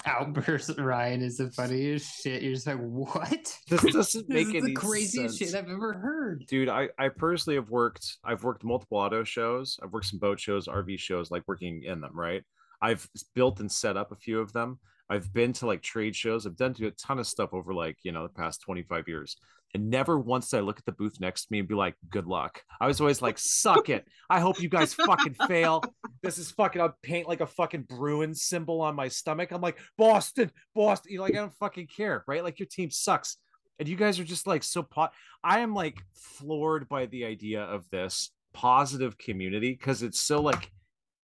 [0.05, 2.41] outburst, Rian, is the funniest shit.
[2.41, 3.57] You're just like, what?
[3.69, 5.51] This doesn't This make is any the craziest sense.
[5.51, 6.45] shit I've ever heard.
[6.47, 10.39] dude I, I personally have worked i've worked multiple auto shows i've worked some boat
[10.39, 12.43] shows rv shows like working in them right
[12.81, 14.79] i've built and set up a few of them.
[15.09, 16.45] I've been to like trade shows.
[16.45, 19.37] I've done a ton of stuff over like you know the past 25 years.
[19.75, 21.95] And never once did i look at the booth next to me and be like
[22.09, 22.63] good luck.
[22.79, 24.07] I was always like suck it.
[24.29, 25.83] I hope you guys fucking fail.
[26.21, 29.51] This is fucking i'll paint like a fucking bruin symbol on my stomach.
[29.51, 31.11] I'm like boston boston.
[31.11, 32.43] You know, like i don't fucking care right?
[32.43, 33.37] Like your team sucks.
[33.79, 35.13] And you guys are just like so pot
[35.43, 40.71] I am like floored by the idea of this positive community because it's so like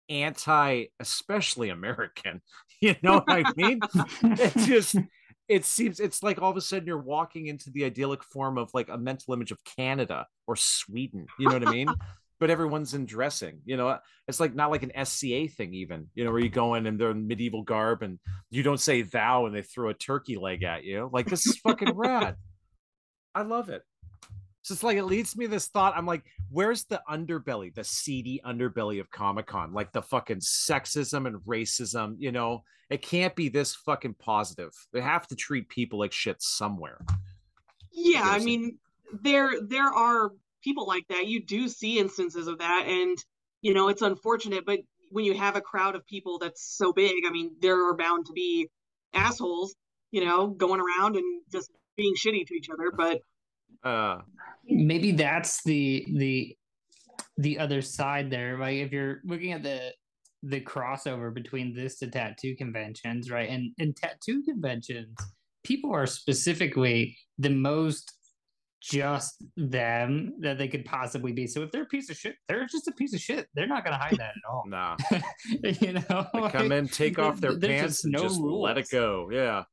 [0.09, 2.41] anti, especially American.
[2.81, 3.79] You know what I mean?
[4.21, 4.97] it just
[5.47, 8.69] it seems it's like all of a sudden you're walking into the idyllic form of
[8.73, 11.25] like a mental image of Canada or Sweden.
[11.39, 11.87] You know what I mean?
[12.39, 13.61] but everyone's in dressing.
[13.65, 13.97] You know,
[14.27, 16.07] it's like not like an SCA thing, even.
[16.15, 19.03] You know, where you go in and they're in medieval garb and you don't say
[19.03, 21.09] thou and they throw a turkey leg at you.
[21.11, 22.35] Like this is fucking rad.
[23.33, 23.83] I love it.
[24.65, 25.95] So it's like it leads me to this thought.
[25.95, 29.73] I'm like, where's the underbelly, the seedy underbelly of Comic Con?
[29.73, 32.63] Like the fucking sexism and racism, you know?
[32.89, 34.71] It can't be this fucking positive.
[34.91, 37.05] They have to treat people like shit somewhere.
[37.91, 38.79] Yeah, I mean,
[39.21, 40.31] there there are
[40.63, 41.27] people like that.
[41.27, 43.17] You do see instances of that, and
[43.61, 44.65] you know it's unfortunate.
[44.65, 44.79] But
[45.11, 48.25] when you have a crowd of people that's so big, I mean, there are bound
[48.27, 48.69] to be
[49.13, 49.75] assholes,
[50.09, 52.91] you know, going around and just being shitty to each other.
[52.95, 53.21] But
[53.83, 54.19] Uh
[54.67, 56.55] maybe that's the the
[57.37, 59.91] the other side there like if you're looking at the
[60.43, 65.15] the crossover between this to tattoo conventions right and in tattoo conventions
[65.63, 68.11] people are specifically the most
[68.81, 72.67] just them that they could possibly be so if they're a piece of shit they're
[72.67, 74.95] just a piece of shit they're not going to hide that at all nah.
[75.81, 78.89] you know They come in, take off their pants, just and no just let it
[78.91, 79.29] go.
[79.31, 79.63] Yeah.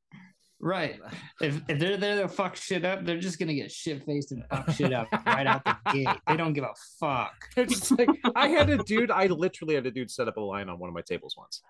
[0.63, 0.97] Right.
[1.41, 4.45] If, if they're there to fuck shit up, they're just gonna get shit faced and
[4.49, 6.07] fuck shit up right out the gate.
[6.25, 7.33] They don't give a fuck.
[7.57, 10.69] It's like I had a dude, I literally had a dude set up a line
[10.69, 11.61] on one of my tables once.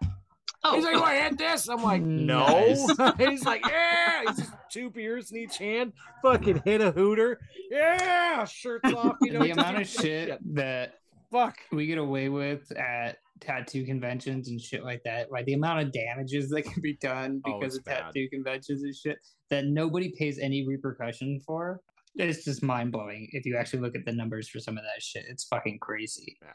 [0.63, 3.17] oh, He's like, "Oh, I had this." I'm like, "No." Nice.
[3.17, 5.93] He's like, "Yeah." He's just two beers in each hand.
[6.21, 7.39] Fucking hit a hooter.
[7.71, 9.17] Yeah, shirts off.
[9.21, 10.99] You know, the amount of a shit that
[11.31, 11.57] Fuck.
[11.71, 15.45] we get away with at tattoo conventions and shit like that, right?
[15.45, 17.99] The amount of damages that can be done Oh, because it's of bad.
[18.05, 19.17] tattoo conventions and shit
[19.49, 21.79] that nobody pays any repercussion for.
[22.15, 25.01] it's just mind blowing if you actually look at the numbers for some of that
[25.01, 25.25] shit.
[25.29, 26.37] It's fucking crazy.
[26.41, 26.49] Yeah.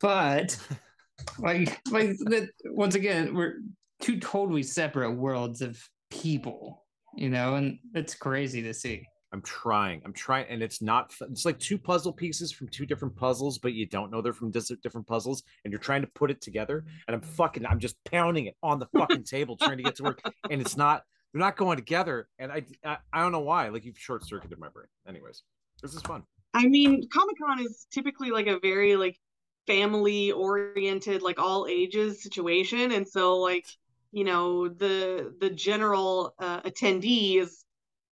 [0.00, 0.58] But
[1.38, 3.54] like like that once again, we're
[4.00, 5.80] two totally separate worlds of
[6.10, 6.84] people,
[7.16, 9.06] you know, and it's crazy to see.
[9.32, 10.02] I'm trying.
[10.04, 11.12] I'm trying, and it's not.
[11.22, 14.50] It's like two puzzle pieces from two different puzzles, but you don't know they're from
[14.50, 16.84] different puzzles, and you're trying to put it together.
[17.08, 17.64] And I'm fucking.
[17.64, 20.76] I'm just pounding it on the fucking table, trying to get to work, and it's
[20.76, 21.04] not.
[21.32, 23.68] They're not going together, and I, I, I don't know why.
[23.68, 24.88] Like you've short circuited my brain.
[25.08, 25.42] Anyways,
[25.80, 26.24] this is fun.
[26.52, 29.18] I mean, Comic Con is typically like a very like
[29.66, 33.64] family oriented, like all ages situation, and so like
[34.10, 37.61] you know the the general uh, attendee is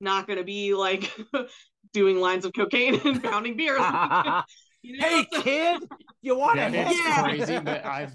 [0.00, 1.10] not going to be like
[1.92, 3.78] doing lines of cocaine and pounding beers.
[4.82, 5.06] you know?
[5.06, 5.82] hey kid,
[6.22, 6.78] you want Yeah, to?
[6.78, 7.22] it's Yeah.
[7.22, 8.14] crazy, but I've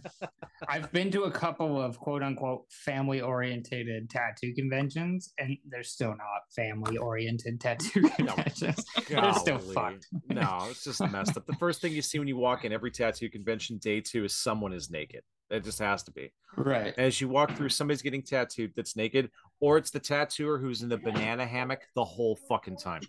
[0.68, 6.10] I've been to a couple of quote unquote family oriented tattoo conventions, and they're still
[6.10, 8.84] not family oriented tattoo conventions.
[9.08, 10.08] They're still fucked.
[10.30, 11.46] No, it's just messed up.
[11.46, 14.34] The first thing you see when you walk in every tattoo convention, day two, is
[14.34, 15.22] someone is naked.
[15.50, 16.32] It just has to be.
[16.58, 16.94] Right.
[16.98, 19.30] As you walk through, somebody's getting tattooed that's naked,
[19.60, 23.02] or it's the tattooer who's in the banana hammock the whole fucking time.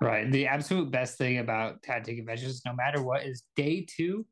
[0.00, 0.30] Right.
[0.30, 4.26] The absolute best thing about tattoo conventions, no matter what, is day two,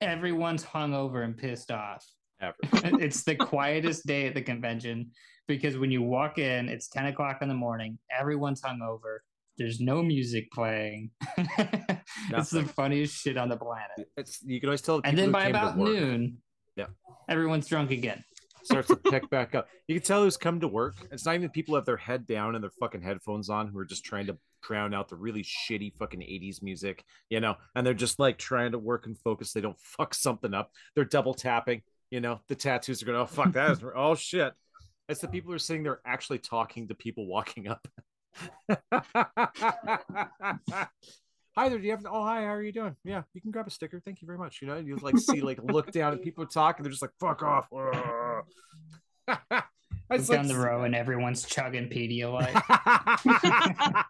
[0.00, 2.06] everyone's hungover and pissed off.
[2.40, 2.54] Ever.
[3.00, 5.10] it's the quietest day at the convention
[5.48, 9.18] because when you walk in, it's 10 o'clock in the morning, everyone's hungover,
[9.58, 11.10] there's no music playing.
[11.38, 14.08] it's the funniest shit on the planet.
[14.16, 15.00] It's you can always tell.
[15.00, 16.38] the And then by about noon,
[16.76, 16.86] Yeah.
[17.28, 18.24] everyone's drunk again.
[18.64, 19.68] starts to pick back up.
[19.88, 20.94] You can tell who's come to work.
[21.10, 23.78] It's not even people who have their head down and their fucking headphones on who
[23.78, 27.84] are just trying to drown out the really shitty fucking 80s music, you know, and
[27.86, 29.52] they're just like trying to work and focus.
[29.52, 30.70] They don't fuck something up.
[30.94, 33.72] They're double tapping, you know, the tattoos are going, oh, fuck that.
[33.72, 34.52] Is, oh, shit.
[35.08, 37.86] It's the people who are sitting there actually talking to people walking up.
[41.54, 41.78] Hi there.
[41.78, 42.06] Do you have?
[42.10, 42.42] Oh, hi.
[42.42, 42.96] How are you doing?
[43.04, 44.00] Yeah, you can grab a sticker.
[44.00, 44.60] Thank you very much.
[44.62, 46.82] You know, you like see like look down at people are talking.
[46.82, 47.66] They're just like fuck off.
[50.10, 52.52] it's Look down the row and everyone's chugging Pedialyte.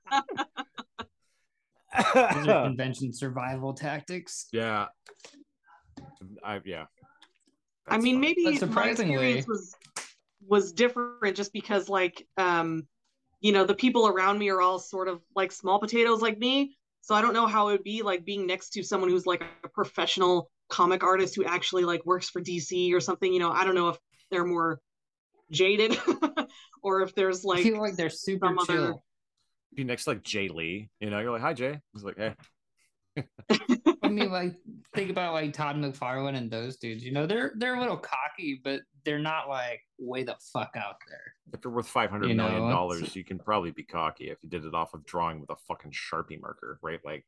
[2.34, 4.46] These are convention survival tactics.
[4.52, 4.86] yeah.
[6.44, 6.84] I yeah.
[7.88, 8.20] I mean, fun.
[8.20, 9.74] maybe But my surprisingly- experience was
[10.46, 12.86] was different just because, like, um,
[13.43, 16.76] you know, the people around me are all sort of like small potatoes like me.
[17.03, 19.43] So I don't know how it would be like being next to someone who's like
[19.64, 23.30] a professional comic artist who actually like works for DC or something.
[23.32, 23.99] You know, I don't know if
[24.30, 24.80] they're more
[25.51, 25.99] jaded
[26.82, 29.05] or if there's I like feel like they're super some other- chill.
[29.74, 30.88] be next to like Jae Lee.
[31.01, 31.80] You know, you're like, hi Jae.
[31.93, 32.34] He's like, hey.
[34.02, 34.54] I mean, like
[34.94, 37.04] think about like Todd McFarlane and those dudes.
[37.04, 40.96] You know, they're they're a little cocky, but they're not like way the fuck out
[41.08, 41.34] there.
[41.52, 44.30] If you're worth five hundred You million know, it's- dollars, you can probably be cocky
[44.30, 47.00] if you did it off of drawing with a fucking sharpie marker, right?
[47.04, 47.24] Like,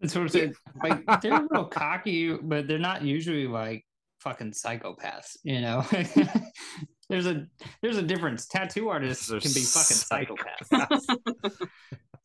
[0.00, 0.54] That's what I'm saying.
[0.82, 3.84] Like they're a little cocky, but they're not usually like
[4.20, 5.36] fucking psychopaths.
[5.42, 5.84] You know,
[7.08, 7.46] there's a
[7.82, 8.46] there's a difference.
[8.46, 11.16] Tattoo artists can be fucking psychopaths.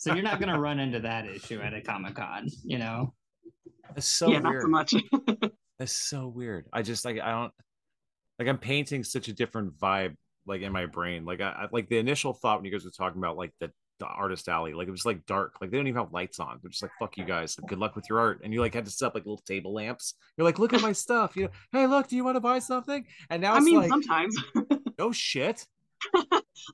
[0.04, 2.48] so you're not gonna run into that issue at a comic con.
[2.64, 3.14] You know.
[3.96, 4.64] it's so yeah, not weird.
[4.64, 4.96] so much.
[5.80, 6.66] That's so weird.
[6.74, 7.54] I just like I don't
[8.38, 11.24] like I'm painting such a different vibe like in my brain.
[11.24, 13.72] Like I, I like the initial thought when you guys were talking about like the
[14.00, 15.56] the artist alley, like it was like dark.
[15.62, 16.60] Like they don't even have lights on.
[16.62, 17.56] They're just like fuck you guys.
[17.68, 18.42] Good luck with your art.
[18.44, 20.16] And you like had to set up like little table lamps.
[20.36, 21.38] You're like, look at my stuff.
[21.38, 23.06] You know, hey, look, do you want to buy something?
[23.30, 24.36] And now I mean, like sometimes.
[25.00, 25.66] no shit.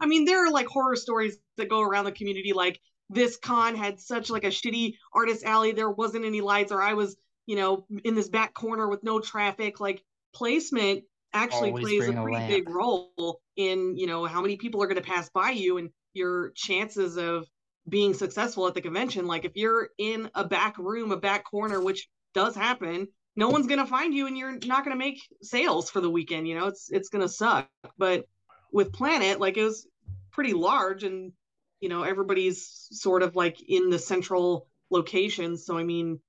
[0.01, 2.79] I mean, there are like horror stories that go around the community, like
[3.09, 5.71] this con had such like a shitty artist alley.
[5.71, 9.19] There wasn't any lights, or I was, you know, in this back corner with no
[9.19, 9.79] traffic.
[9.79, 10.03] Like
[10.33, 11.03] placement
[11.33, 14.81] actually Always plays a bring a pretty big role in, you know, how many people
[14.81, 17.47] are going to pass by you and your chances of
[17.87, 19.27] being successful at the convention.
[19.27, 23.67] Like if you're in a back room, a back corner, which does happen, no one's
[23.67, 26.47] going to find you and you're not going to make sales for the weekend.
[26.47, 27.69] You know, it's it's going to suck.
[27.97, 28.25] But
[28.71, 29.87] with Planet, like it was
[30.31, 31.31] pretty large and
[31.79, 35.57] you know everybody's sort of like in the central location.
[35.57, 36.19] So i mean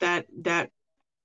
[0.00, 0.70] that that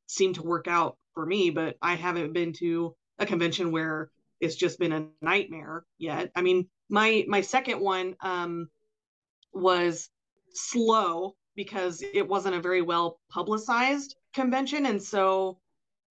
[0.07, 4.09] seemed to work out for me but i haven't been to a convention where
[4.41, 6.31] it's just been a nightmare yet.
[6.35, 8.69] I mean my my second one um
[9.53, 10.09] was
[10.53, 14.85] slow because it wasn't a very well publicized convention.
[14.85, 15.59] And so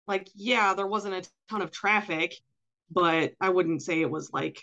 [0.07, 2.35] like yeah there wasn't a ton of traffic
[2.91, 4.61] but i wouldn't say it was like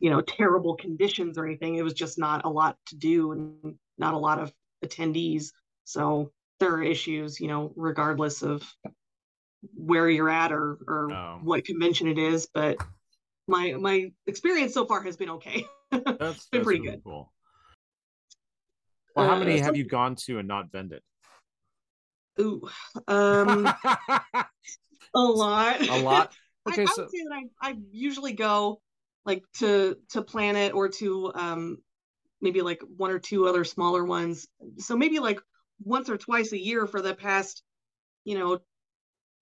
[0.00, 3.74] you know terrible conditions or anything it was just not a lot to do and
[3.98, 4.52] not a lot of
[4.84, 5.52] attendees
[5.84, 6.30] so
[6.60, 8.62] there are issues you know regardless of
[9.74, 11.38] where you're at or or Oh.
[11.42, 12.76] what convention it is but
[13.46, 15.64] my my experience so far has been okay.
[15.90, 17.00] That's, been that's pretty really good.
[17.04, 17.32] Cool.
[19.14, 21.02] Well, how Uh, many have you gone to and not vended?
[22.40, 22.68] Ooh,
[23.06, 23.66] um,
[25.14, 25.88] a lot.
[25.88, 26.32] A lot.
[26.66, 28.80] Okay, I, so would say that I, I usually go
[29.24, 31.78] like to to Planet or to um
[32.40, 34.46] maybe like one or two other smaller ones.
[34.78, 35.40] So maybe like
[35.82, 37.62] once or twice a year for the past,
[38.24, 38.58] you know,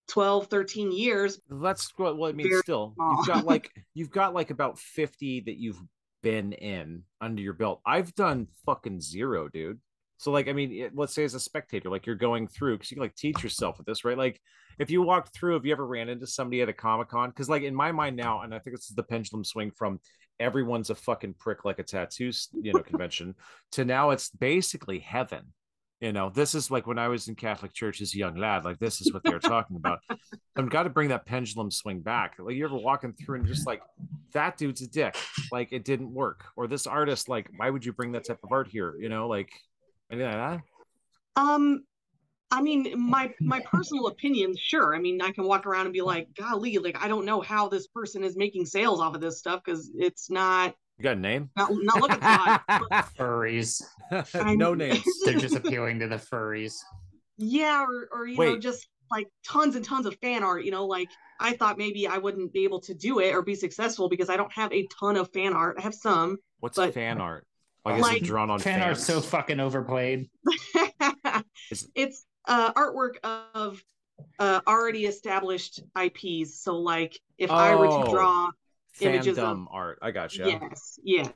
[0.08, 1.40] 12, 13 years.
[1.50, 2.16] that's what.
[2.18, 3.16] Well, I mean, Very still, small.
[3.16, 5.80] you've got like you've got like about fifty that you've
[6.22, 7.80] been in under your belt.
[7.86, 9.80] I've done fucking zero, dude.
[10.22, 12.92] So like, I mean, it, let's say as a spectator, like you're going through because
[12.92, 14.16] you can like teach yourself with this, right?
[14.16, 14.40] Like,
[14.78, 17.30] if you walked through, have you ever ran into somebody at a comic con?
[17.30, 19.98] Because like in my mind now, and I think this is the pendulum swing from
[20.38, 23.34] everyone's a fucking prick like a tattoo, you know, convention
[23.72, 25.42] to now it's basically heaven.
[26.00, 28.64] You know, this is like when I was in Catholic church as a young lad.
[28.64, 29.98] Like this is what they were talking about.
[30.56, 32.36] I've got to bring that pendulum swing back.
[32.38, 33.82] Like you ever walking through and just like
[34.34, 35.16] that dude's a dick.
[35.50, 36.44] Like it didn't work.
[36.54, 38.94] Or this artist, like, why would you bring that type of art here?
[39.00, 39.50] You know, like
[40.12, 40.60] anything like
[41.36, 41.40] that.
[41.42, 41.84] Um
[42.50, 44.94] I mean, my my personal opinion, sure.
[44.94, 47.68] I mean, I can walk around and be like, golly, like I don't know how
[47.68, 51.20] this person is making sales off of this stuff because it's not You got a
[51.20, 51.48] name?
[51.56, 52.62] not, not looking hot.
[52.68, 53.82] But Furries.
[54.34, 55.02] I'm- no names.
[55.24, 56.74] They're just appealing to the furries.
[57.38, 60.62] yeah, or or you know, just like tons and tons of fan art.
[60.66, 61.08] You know, like
[61.40, 64.36] I thought maybe I wouldn't be able to do it or be successful because I
[64.36, 65.76] don't have a ton of fan art.
[65.78, 66.36] I have some.
[66.60, 67.46] What's But- fan art?
[67.84, 68.84] I guess Like- drawn on Fan fans.
[68.98, 70.28] art's so fucking overplayed.
[71.94, 73.16] It's uh artwork
[73.54, 73.82] of
[74.38, 76.60] uh already established IPs.
[76.62, 78.04] So like if I were Oh.
[78.04, 78.50] to draw
[79.00, 79.98] images of- art.
[80.02, 80.46] I got you.
[80.46, 81.32] Yes, yes.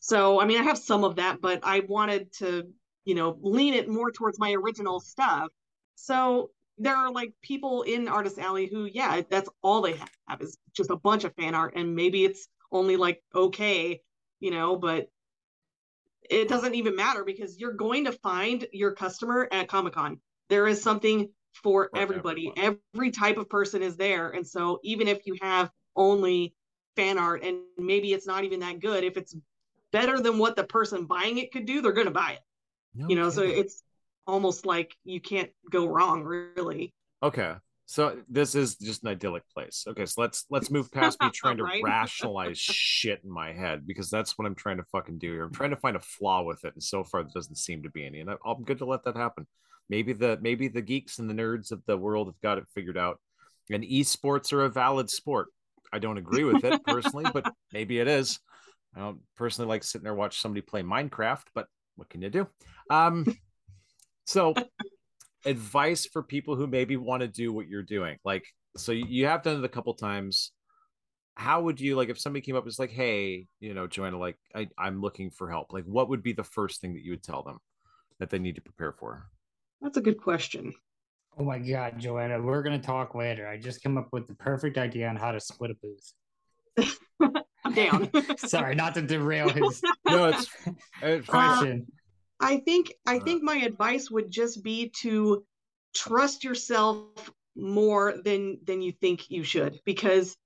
[0.00, 2.68] So, I mean, I have some of that, but I wanted to,
[3.04, 5.48] you know, lean it more towards my original stuff.
[5.96, 10.56] So, there are like people in Artist Alley who, yeah, that's all they have is
[10.76, 14.00] just a bunch of fan art, and maybe it's only like okay,
[14.40, 15.08] you know, but
[16.30, 20.20] it doesn't even matter because you're going to find your customer at Comic Con.
[20.48, 21.30] There is something
[21.62, 22.52] for For everybody.
[22.56, 22.78] everyone.
[22.94, 24.30] Every type of person is there.
[24.30, 26.54] And so even if you have only
[26.96, 29.34] fan art and maybe it's not even that good, if it's
[29.92, 32.40] better than what the person buying it could do, they're going to buy it.
[32.94, 33.82] No You know, so it's
[34.26, 36.92] almost like you can't go wrong, really.
[37.22, 37.56] Okay.
[37.88, 39.84] So this is just an idyllic place.
[39.86, 44.10] Okay, so let's let's move past me trying to rationalize shit in my head because
[44.10, 45.44] that's what I'm trying to fucking do here.
[45.44, 47.90] I'm trying to find a flaw with it, and so far there doesn't seem to
[47.90, 48.20] be any.
[48.20, 49.46] And I- I'm good to let that happen.
[49.88, 52.98] Maybe the maybe the geeks and the nerds of the world have got it figured
[52.98, 53.20] out,
[53.70, 55.48] and esports are a valid sport.
[55.92, 58.40] I don't agree with it personally, but maybe it is.
[58.96, 62.48] I don't personally like sitting there watch somebody play Minecraft, but what can you do?
[62.90, 63.26] Um,
[64.24, 64.54] so
[65.46, 68.44] advice for people who maybe want to do what you're doing like
[68.76, 70.52] so you, you have done it a couple times
[71.36, 74.18] how would you like if somebody came up and was like hey you know joanna
[74.18, 77.12] like I, i'm looking for help like what would be the first thing that you
[77.12, 77.58] would tell them
[78.18, 79.28] that they need to prepare for
[79.80, 80.72] That's a good question.
[81.38, 83.46] Oh my god, Joanna, we're gonna talk later.
[83.46, 87.44] I just came up with the perfect idea on how to split a booth.
[87.64, 88.10] I'm down.
[88.38, 90.48] Sorry, not to derail his no it's,
[91.02, 91.58] it's fine.
[91.58, 91.86] question.
[92.40, 93.20] I think I Uh.
[93.20, 95.44] think my advice would just be to
[95.94, 100.36] trust yourself more than than you think you should because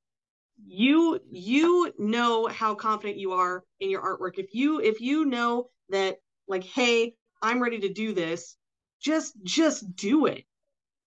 [0.67, 4.39] you you know how confident you are in your artwork.
[4.39, 6.19] If you if you know that
[6.49, 8.57] like hey I'm ready to do this
[9.01, 10.45] just just do it.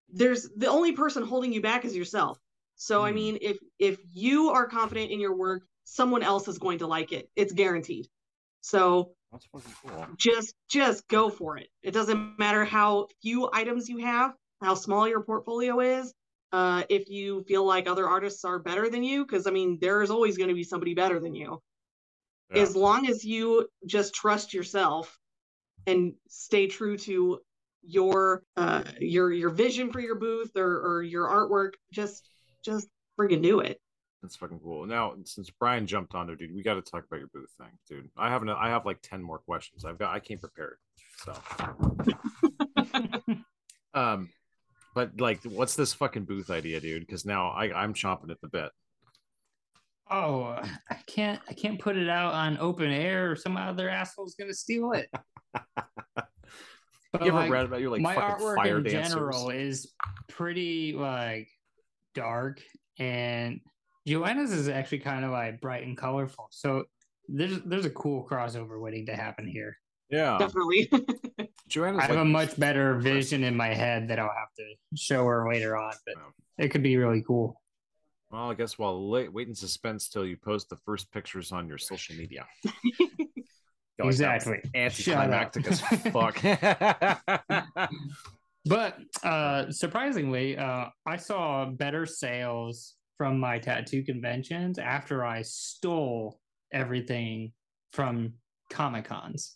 [0.10, 2.40] There's the only person holding you back is yourself.
[2.76, 3.14] So I Hmm.
[3.14, 7.12] mean if if you are confident in your work someone else is going to like
[7.12, 7.30] it.
[7.36, 8.08] It's guaranteed.
[8.62, 10.08] So that's fucking cool.
[10.18, 11.68] Just just go for it.
[11.82, 16.14] It doesn't matter how few items you have how small your portfolio is
[16.52, 20.10] uh, if you feel like other artists are better than you because i mean there's
[20.10, 21.62] always going to be somebody better than you.
[22.54, 22.62] Yeah.
[22.62, 25.18] as long as you just trust yourself
[25.86, 27.40] and stay true to
[27.86, 32.24] your uh your your vision for your booth or or your artwork just
[32.64, 32.88] just
[33.20, 33.80] friggin' do it
[34.24, 34.86] That's fucking cool.
[34.86, 37.68] Now, since Brian jumped on there, dude, we got to talk about your booth thing,
[37.90, 38.10] dude.
[38.18, 39.84] I have an, I have like ten more questions.
[39.84, 40.78] I've got I came prepared.
[41.18, 41.36] So,
[43.94, 44.30] um,
[44.96, 47.06] but like, what's this fucking booth idea, dude?
[47.06, 48.72] Because now I I'm chomping at the bit.
[50.10, 50.58] Oh,
[50.90, 54.54] I can't I can't put it out on open air or some other asshole's gonna
[54.54, 55.10] steal it.
[57.12, 59.14] But you ever like, read about your like my fucking artwork fire in dancers?
[59.14, 59.94] general is
[60.28, 61.48] pretty like
[62.16, 62.60] dark
[62.98, 63.62] and
[64.08, 66.48] Joanna's is actually kind of like bright and colorful.
[66.52, 66.84] So
[67.28, 69.78] there's there's a cool crossover waiting to happen here.
[70.10, 70.92] Yeah, definitely
[71.68, 74.64] Joanna's I have like a much better vision in my head that I'll have to
[74.96, 76.66] show her later on, but Yeah.
[76.66, 77.62] it could be really cool.
[78.30, 81.68] Well, I guess while wait, wait in suspense till you post the first pictures on
[81.68, 82.46] your social media.
[82.66, 82.74] Like
[83.98, 84.60] that was exactly.
[84.76, 85.82] Anticlimactic as
[86.12, 86.44] fuck.
[88.66, 96.40] But uh, surprisingly, uh, I saw better sales from my tattoo conventions after I stole
[96.72, 97.54] everything
[97.92, 98.34] from
[98.70, 99.56] Comic Cons.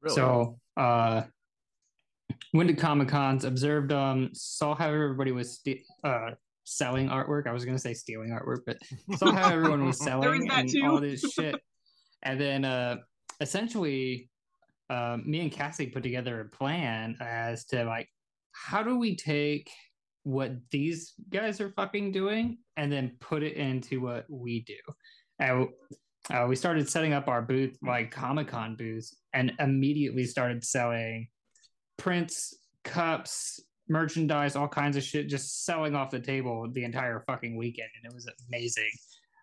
[0.00, 0.16] Really?
[0.16, 1.22] So, uh,
[2.52, 6.30] went to Comic Cons, observed them, saw how everybody was st- uh,
[6.64, 7.46] selling artwork.
[7.46, 8.78] I was going to say stealing artwork, but
[9.18, 10.84] saw how everyone was selling and too.
[10.84, 11.54] all this shit.
[12.22, 12.96] And then, uh,
[13.40, 14.30] essentially,
[14.90, 18.08] uh, me and Cassie put together a plan as to like,
[18.52, 19.70] how do we take
[20.24, 24.76] what these guys are fucking doing and then put it into what we do?
[25.38, 25.68] And
[26.32, 31.28] uh, we started setting up our booth, like Comic Con booths, and immediately started selling
[31.96, 32.54] prints,
[32.84, 37.88] cups, merchandise, all kinds of shit, just selling off the table the entire fucking weekend,
[37.96, 38.90] and it was amazing.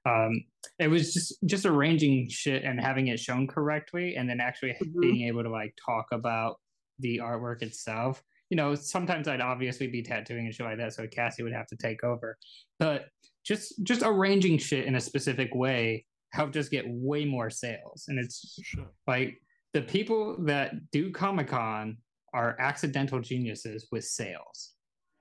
[0.06, 0.44] Um,
[0.80, 5.02] it was just just arranging shit and having it shown correctly, and then actually Mhm.
[5.02, 6.60] being able to like talk about
[7.00, 8.24] the artwork itself.
[8.50, 11.68] You know, sometimes I'd obviously be tattooing and shit like that, so Cassie would have
[11.68, 12.38] to take over.
[12.80, 13.08] But
[13.46, 18.20] just just arranging shit in a specific way helped us get way more sales, and
[18.20, 18.86] it's Shit.
[19.08, 19.42] like
[19.74, 21.98] the people that do Comic Con
[22.34, 24.74] are accidental geniuses with sales.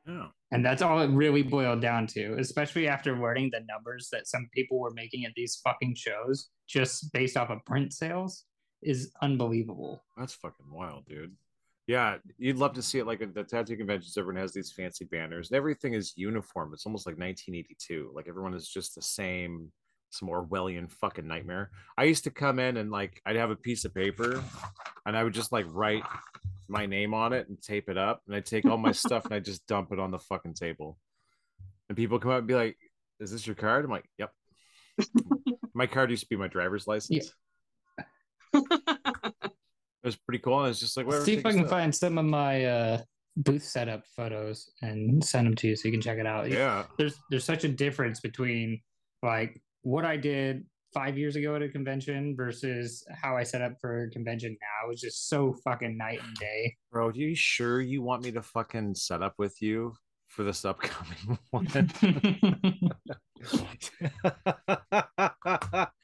[0.07, 0.29] Yeah.
[0.53, 4.49] And that's all it really boiled down to, especially after learning the numbers that some
[4.55, 8.45] people were making at these fucking shows just based off of print sales
[8.83, 10.03] is unbelievable.
[10.17, 11.37] That's fucking wild, dude.
[11.89, 14.19] Yeah, you'd love to see it like at the tattoo conventions.
[14.19, 16.73] Everyone has these fancy banners, and everything is uniform.
[16.75, 18.13] It's almost like 1982.
[18.15, 19.73] Like everyone is just the same,
[20.11, 21.71] some Orwellian fucking nightmare.
[21.97, 24.45] I used to come in and like I'd have a piece of paper,
[25.07, 26.05] and I would just like write
[26.69, 29.33] my name on it and tape it up, and I'd take all my stuff and
[29.33, 30.99] I just dump it on the fucking table.
[31.89, 32.77] And people come up and be like,
[33.19, 34.31] "Is this your card?" I'm like, "Yep."
[35.75, 37.33] my card used to be my driver's license.
[40.03, 40.61] It was pretty cool.
[40.61, 41.11] And it's just like.
[41.25, 43.01] See if I can find some of my uh,
[43.37, 46.51] booth setup photos and send them to you so you can check it out.
[46.51, 46.85] Yeah.
[46.99, 48.81] there's there's such a difference between
[49.23, 53.75] like what I did five years ago at a convention versus how I set up
[53.81, 54.91] for a convention now.
[54.91, 56.77] It's just so fucking night and day.
[56.91, 59.95] Bro, are you sure you want me to fucking set up with you
[60.29, 61.69] for this upcoming one?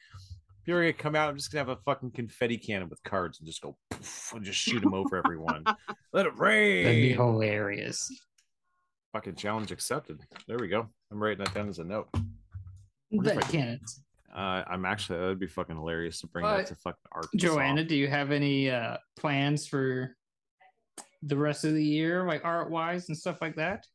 [0.65, 3.37] If you're gonna come out, I'm just gonna have a fucking confetti cannon with cards
[3.37, 5.63] and just go poof, and just shoot them over everyone.
[6.11, 6.85] Let it rain.
[6.85, 8.09] That'd be hilarious.
[9.13, 10.21] Fucking challenge accepted.
[10.47, 10.87] There we go.
[11.11, 12.07] I'm writing that down as a note.
[13.11, 14.01] What if I- cannons.
[14.35, 17.47] Uh, I'm actually that'd be fucking hilarious to bring Uh, that to fucking Arkansas.
[17.47, 20.15] Joanna, do you have any uh plans for
[21.21, 23.85] the rest of the year, like art wise and stuff like that?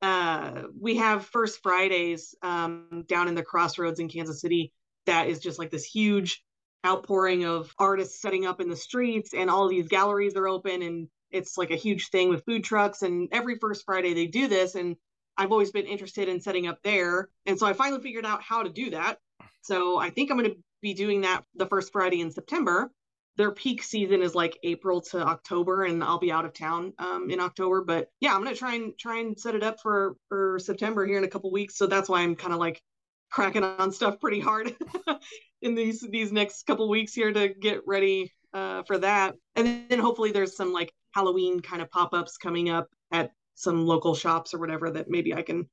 [0.00, 4.72] uh, we have First Fridays um, down in the crossroads in Kansas City.
[5.08, 6.44] That is just like this huge
[6.86, 11.08] outpouring of artists setting up in the streets, and all these galleries are open, and
[11.30, 13.02] it's like a huge thing with food trucks.
[13.02, 14.96] And every First Friday they do this, and
[15.36, 18.62] I've always been interested in setting up there, and so I finally figured out how
[18.62, 19.18] to do that.
[19.62, 22.90] So I think I'm going to be doing that the first Friday in September.
[23.36, 27.30] Their peak season is like April to October, and I'll be out of town um,
[27.30, 27.82] in October.
[27.82, 31.18] But yeah, I'm gonna try and try and set it up for for September here
[31.18, 31.76] in a couple weeks.
[31.76, 32.82] So that's why I'm kind of like
[33.30, 34.74] cracking on stuff pretty hard
[35.62, 39.34] in these these next couple weeks here to get ready uh, for that.
[39.56, 43.86] And then hopefully there's some like Halloween kind of pop ups coming up at some
[43.86, 45.68] local shops or whatever that maybe I can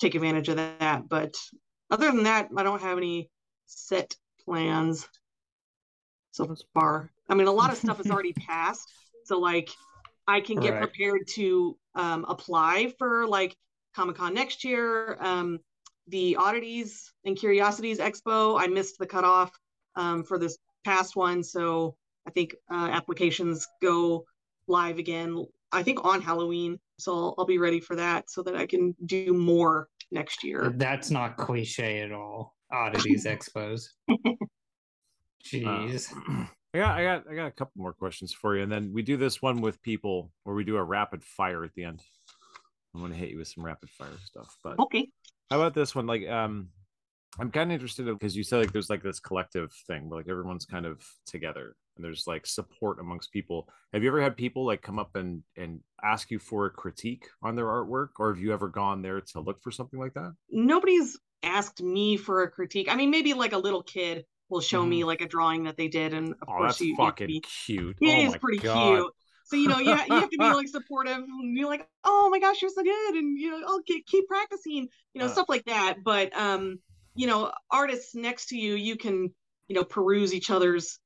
[0.00, 1.08] take advantage of that.
[1.08, 1.34] But
[1.90, 3.30] other than that, I don't have any
[3.66, 4.14] set
[4.44, 5.08] plans
[6.32, 7.10] so far.
[7.28, 8.92] I mean, a lot of stuff is already passed.
[9.24, 9.70] So like
[10.26, 10.78] I can get Right.
[10.78, 13.56] prepared to um, apply for like
[13.94, 15.16] Comic Con next year.
[15.20, 15.60] Um,
[16.08, 19.52] the Oddities and Curiosities Expo, I missed the cutoff
[19.96, 21.42] um, for this past one.
[21.42, 21.96] So
[22.26, 24.24] I think uh, applications go
[24.66, 26.78] live again, I think on Halloween.
[26.98, 30.72] So I'll, I'll be ready for that so that I can do more next year.
[30.76, 32.54] That's not cliche at all.
[32.70, 33.88] Oddities expos.
[35.44, 36.12] Jeez.
[36.12, 38.92] Uh, I got, I got, I got a couple more questions for you, and then
[38.94, 42.00] we do this one with people where we do a rapid fire at the end.
[42.94, 45.08] I'm gonna hit you with some rapid fire stuff, but Okay.
[45.50, 46.06] How about this one?
[46.06, 46.68] Like, um,
[47.38, 50.28] I'm kind of interested because you said like there's like this collective thing, where like
[50.28, 53.68] everyone's kind of together and there's like support amongst people.
[53.92, 57.26] Have you ever had people like come up and and ask you for a critique
[57.42, 60.34] on their artwork, or have you ever gone there to look for something like that?
[60.50, 62.88] nobody's asked me for a critique.
[62.90, 65.88] I mean, maybe like a little kid will show me like a drawing that they
[65.88, 67.96] did, and of Oh, course that's you, you fucking be- cute.
[68.00, 68.96] It oh is pretty God.
[68.98, 69.12] cute.
[69.44, 72.28] So you know, you, ha- you have to be like supportive and you're like, oh
[72.30, 75.28] my gosh, you're so good, and you know, I'll keep, keep practicing, you know, Uh.
[75.28, 76.02] stuff like that.
[76.04, 76.78] But um,
[77.14, 79.34] you know, artists next to you, you can
[79.68, 80.98] you know peruse each other's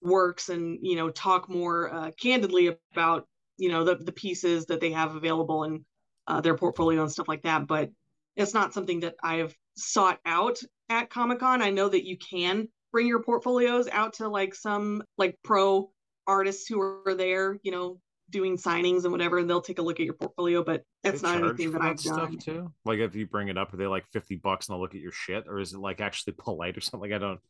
[0.00, 3.26] works and you know talk more uh, candidly about
[3.56, 5.84] you know the the pieces that they have available in
[6.26, 7.66] uh, their portfolio and stuff like that.
[7.66, 7.90] But
[8.36, 10.58] it's not something that I've sought out
[10.88, 11.62] at Comic Con.
[11.62, 15.90] I know that you can bring your portfolios out to like some like pro
[16.28, 17.98] artists who are there, you know,
[18.30, 20.62] doing signings and whatever, and they'll take a look at your portfolio.
[20.62, 22.38] But that's not anything for that I've stuff done.
[22.38, 22.72] too.
[22.84, 25.00] Like if you bring it up, are they like fifty bucks and they'll look at
[25.00, 27.10] your shit, or is it like actually polite or something?
[27.10, 27.40] Like I don't.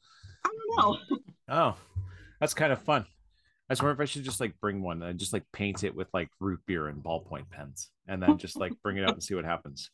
[0.45, 0.99] I don't know.
[1.51, 1.77] Oh,
[2.41, 3.07] that's kind of fun.
[3.71, 5.95] I just wonder if I should just like bring one and just like paint it
[5.95, 9.23] with like root beer and ballpoint pens, and then just like bring it up and
[9.23, 9.91] see what happens.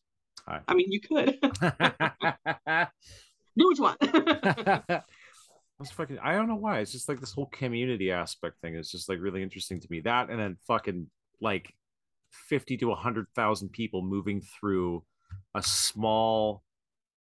[0.48, 2.88] I mean, you could Hi.
[3.56, 4.00] do what you want.
[5.78, 6.18] That's fucking.
[6.22, 6.78] I don't know why.
[6.80, 10.00] It's just like this whole community aspect thing is just like really interesting to me.
[10.00, 11.08] That and then fucking
[11.40, 11.72] like
[12.30, 15.02] fifty to hundred thousand people moving through
[15.54, 16.62] a small.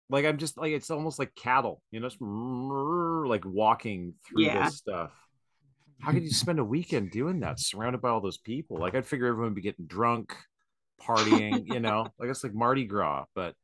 [0.09, 4.65] Like I'm just like it's almost like cattle, you know, just like walking through Yeah.
[4.65, 5.11] this stuff.
[6.01, 8.77] How could you spend a weekend doing that, surrounded by all those people?
[8.79, 10.35] Like I'd figure everyone would be getting drunk,
[11.01, 13.55] partying, you know, like it's like Mardi Gras, but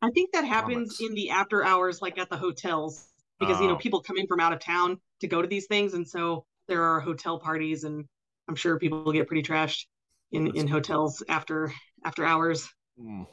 [0.00, 1.00] I think that happens Comics.
[1.00, 3.07] in the after hours, like at the hotels,
[3.40, 3.78] because you know Oh.
[3.78, 6.82] people come in from out of town to go to these things, and so there
[6.84, 8.04] are hotel parties, and
[8.48, 9.86] I'm sure people get pretty trashed
[10.32, 11.72] in That's- in hotels after
[12.04, 12.68] after hours.
[13.00, 13.26] mm,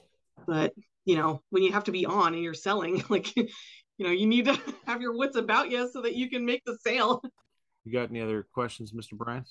[0.48, 0.74] But
[1.06, 3.48] you know, when you have to be on and you're selling, like you
[4.00, 4.54] know, you need to
[4.88, 7.22] have your wits about you so that you can make the sale.
[7.84, 9.14] you got any other questions, Mr.
[9.14, 9.46] Brian?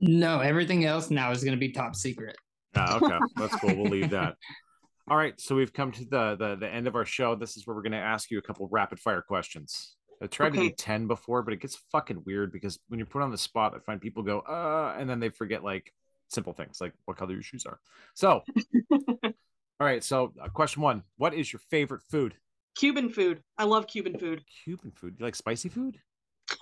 [0.00, 2.36] No, everything else now is going to be top secret.
[2.76, 3.74] Ah, okay, that's cool.
[3.76, 4.36] We'll leave that.
[5.06, 7.34] All right, so we've come to the the, the end of our show.
[7.34, 9.96] This is where we're going to ask you a couple rapid fire questions.
[10.22, 13.20] I tried to do ten before, but it gets fucking weird because when you're put
[13.20, 15.92] on the spot, I find people go uh, and then they forget like
[16.28, 17.78] simple things like what color your shoes are.
[18.14, 18.42] So,
[18.92, 19.32] all
[19.78, 22.34] right, so uh, question one: What is your favorite food?
[22.74, 23.42] Cuban food.
[23.58, 24.42] I love Cuban food.
[24.64, 25.16] Cuban food.
[25.18, 25.98] You like spicy food?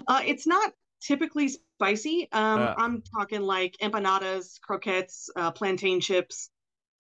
[0.09, 2.29] Uh, it's not typically spicy.
[2.33, 2.75] Um, Uh.
[2.77, 6.51] I'm talking like empanadas, croquettes, uh, plantain chips,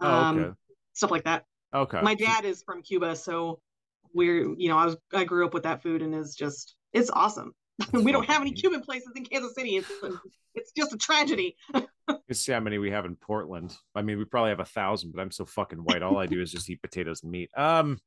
[0.02, 0.52] Oh, um, okay.
[0.92, 1.44] Stuff like that.
[1.74, 2.00] Okay.
[2.02, 3.60] My dad is from Cuba, so
[4.14, 7.10] we're you know I was I grew up with that food and is just it's
[7.10, 7.52] awesome.
[7.92, 9.76] we don't have any Cuban places in Kansas City.
[9.76, 9.90] It's
[10.54, 11.56] it's just a tragedy.
[12.06, 13.74] You see how many we have in Portland.
[13.94, 16.02] I mean, we probably have a thousand, but I'm so fucking white.
[16.02, 17.50] All I do is just eat potatoes and meat.
[17.56, 17.98] Um,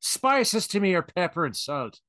[0.00, 2.00] spices to me are pepper and salt.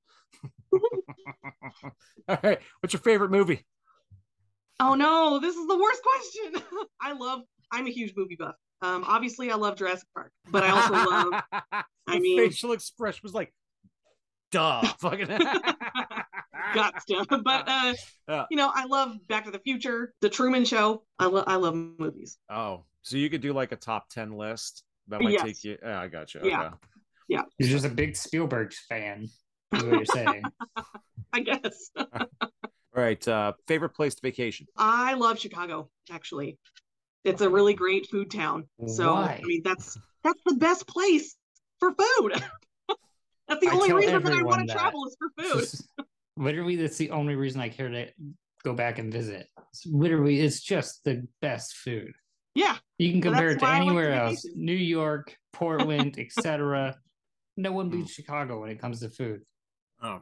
[0.74, 3.66] All right, what's your favorite movie?
[4.80, 6.64] Oh no, this is the worst question.
[7.02, 7.42] I love.
[7.72, 8.56] I'm a huge movie buff.
[8.82, 11.44] Um, obviously I love Jurassic Park, but I also love.
[12.08, 13.54] I mean- facial expression was like,
[14.52, 15.28] duh, fucking.
[16.74, 17.94] Got stuff, but uh,
[18.28, 18.46] Yeah.
[18.52, 21.04] you know I love Back to the Future, The Truman Show.
[21.18, 22.38] I love I love movies.
[22.50, 24.84] oh, so you could do like a top ten list.
[25.08, 25.42] That might Yes.
[25.44, 25.78] take you.
[25.82, 26.42] Yeah, I got you.
[26.44, 26.68] Yeah.
[27.32, 27.44] Okay.
[27.58, 29.24] You're just a big Spielberg fan,
[29.74, 30.44] is what you're saying.
[31.34, 31.90] I guess.
[31.96, 32.28] All
[32.94, 33.28] right.
[33.28, 34.68] Uh, favorite place to vacation?
[34.78, 36.58] I love Chicago, actually.
[37.24, 38.68] It's a really great food town.
[38.88, 39.40] So Why?
[39.44, 41.36] I mean that's that's the best place
[41.80, 42.34] for food.
[43.48, 44.74] that's the I only reason that I want to that.
[44.78, 45.60] travel is for food.
[45.62, 45.88] Just-
[46.38, 48.08] literally, that's the only reason I care to
[48.64, 49.48] go back and visit.
[49.72, 52.14] It's literally, it's just the best food.
[52.56, 52.78] Yeah.
[52.98, 54.44] You can compare that's it to why like anywhere else.
[54.44, 54.66] vacation.
[54.66, 56.98] New York, Portland, etc.
[57.58, 57.98] No one Hmm.
[58.00, 59.42] beats Chicago when it comes to food.
[60.02, 60.22] Oh,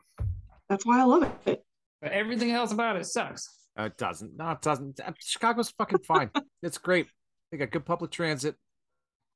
[0.70, 1.64] That's why I love it.
[2.02, 3.48] But everything else about it sucks.
[3.78, 4.36] Uh, it doesn't.
[4.36, 5.00] No, it doesn't.
[5.00, 6.32] Uh, Chicago's fucking fine.
[6.64, 7.08] it's great.
[7.52, 8.56] They got good public transit.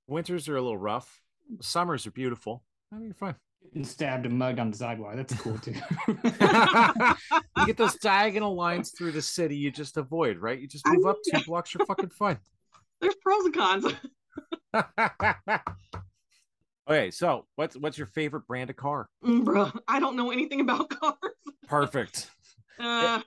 [0.08, 1.22] Winters are a little rough.
[1.62, 2.64] Summers are beautiful.
[2.92, 3.36] I mean, you're fine.
[3.64, 5.16] Getting stabbed and mugged on the sidewalk.
[5.16, 5.76] That's cool too.
[6.08, 10.60] you get those diagonal lines through the city you just avoid, right?
[10.60, 12.40] You just move up two blocks, you're fucking fine.
[13.00, 13.86] There's pros and cons.
[16.90, 19.08] okay, so what's what's your favorite brand of car?
[19.24, 21.16] Mm, Bruh, I don't know anything about cars.
[21.68, 22.30] Perfect.
[22.80, 23.22] Uh,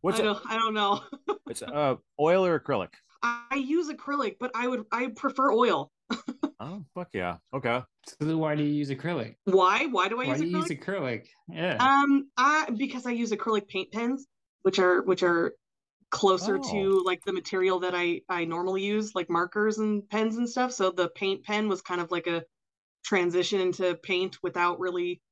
[0.00, 1.02] What's I, don't, I don't know.
[1.50, 2.90] It's uh, oil or acrylic?
[3.22, 5.90] I use acrylic, but I would I prefer oil.
[6.62, 7.36] Oh, fuck yeah.
[7.54, 7.80] Okay.
[8.20, 9.36] so why do you use acrylic?
[9.44, 9.86] Why?
[9.86, 10.68] Why do I Why use do you acrylic?
[10.70, 11.26] use acrylic?
[11.48, 11.76] Yeah.
[11.80, 14.26] Um, I because I use acrylic paint pens,
[14.60, 15.54] which are which are
[16.10, 16.70] closer Oh.
[16.72, 20.72] to like the material that I I normally use, like markers and pens and stuff.
[20.72, 22.44] So the paint pen was kind of like a
[23.06, 25.22] transition into paint without really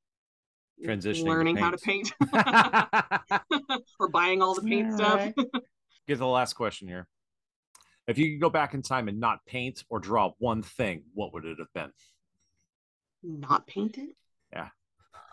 [0.84, 2.12] Transitioning to learning how to paint.
[2.32, 5.32] paint or buying all the paint Yeah, stuff.
[6.06, 7.06] Get to the last question here.
[8.06, 11.34] If you could go back in time and not paint or draw one thing, what
[11.34, 11.90] would it have been?
[13.22, 14.08] Not painted.
[14.52, 14.68] Yeah.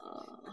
[0.05, 0.51] Uh,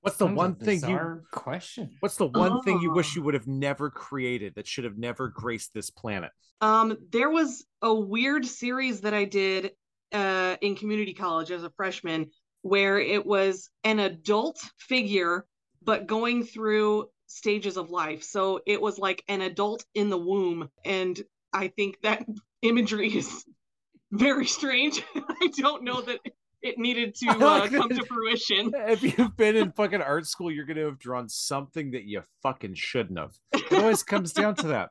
[0.00, 1.90] What's the That was a one thing you question?
[2.00, 3.12] What's the one thing you wish Oh.
[3.16, 6.30] you would have never created that should have never graced this planet?
[6.60, 9.72] Um, there was a weird series that I did
[10.12, 12.30] uh, in community college as a freshman
[12.66, 15.46] where it was an adult figure,
[15.82, 18.22] but going through stages of life.
[18.22, 20.68] So it was like an adult in the womb.
[20.84, 21.20] And
[21.52, 22.26] I think that
[22.62, 23.44] imagery is
[24.10, 25.02] very strange.
[25.14, 26.20] I don't know that
[26.62, 28.72] it needed to uh, come to fruition.
[28.74, 32.74] If you've been in fucking art school, you're gonna have drawn something that you fucking
[32.74, 33.34] shouldn't have.
[33.52, 34.90] It always comes down to that.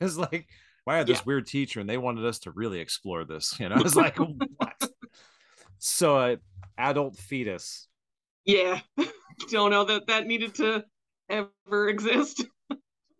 [0.00, 0.46] It's like,
[0.86, 1.24] wow, I had this Yeah.
[1.26, 3.58] weird teacher, and they wanted us to really explore this.
[3.58, 4.90] You know, it's like, what?
[5.78, 6.36] So, uh,
[6.80, 7.86] adult fetus.
[8.44, 8.80] Yeah.
[9.50, 10.84] don't know that that needed to
[11.28, 12.44] ever exist.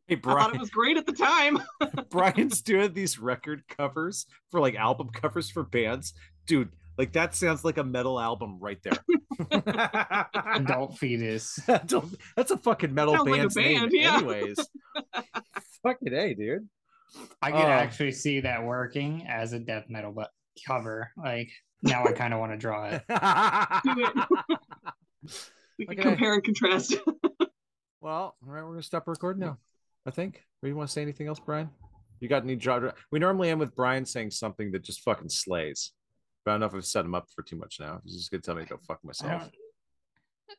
[0.08, 0.54] Hey, I thought Brian.
[0.56, 1.62] it was great at the time.
[2.10, 6.14] Brian's doing these record covers for like album covers for bands.
[6.48, 8.98] Dude, like that sounds like a metal album right there.
[10.54, 11.60] Adult fetus.
[11.86, 14.16] Don't- That's a fucking metal Sounds like a band's name, band, yeah.
[14.16, 14.58] anyways.
[15.84, 16.68] fucking hey, dude.
[17.40, 17.68] I could um, Oh.
[17.68, 20.30] actually see that working as a death metal but
[20.66, 21.12] cover.
[21.16, 21.50] Like
[21.82, 23.02] now I kind of want to draw it.
[23.08, 24.38] It.
[25.78, 26.02] We can Okay.
[26.10, 26.94] compare and contrast.
[28.02, 29.56] well, all right, we're gonna stop recording now.
[30.06, 30.42] I think.
[30.62, 31.70] Or you want to say anything else, Brian?
[32.20, 32.90] You got any draw?
[33.10, 35.92] We normally end with Brian saying something that just fucking slays.
[36.44, 38.00] But I don't know if I've set him up for too much now.
[38.04, 39.42] He's just gonna tell me to go fuck myself.
[39.42, 39.54] don't-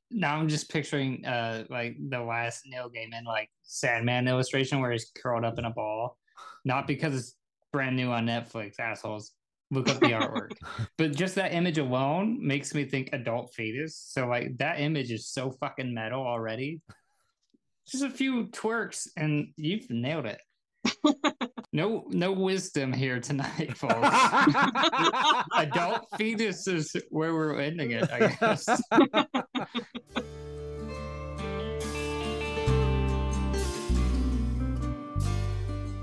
[0.09, 5.11] Now I'm just picturing uh like the last Neil Gaiman like Sandman illustration where he's
[5.15, 6.17] curled up in a ball.
[6.65, 7.35] Not because it's
[7.71, 9.33] brand new on Netflix, assholes.
[9.71, 10.51] Look up the artwork.
[10.97, 13.95] but just that image alone makes me think adult fetus.
[13.95, 16.81] So like that image is so fucking metal already.
[17.87, 20.41] Just a few twerks and you've nailed it.
[21.73, 23.95] no no wisdom here tonight, folks.
[25.55, 28.67] adult fetus is where we're ending it, I guess.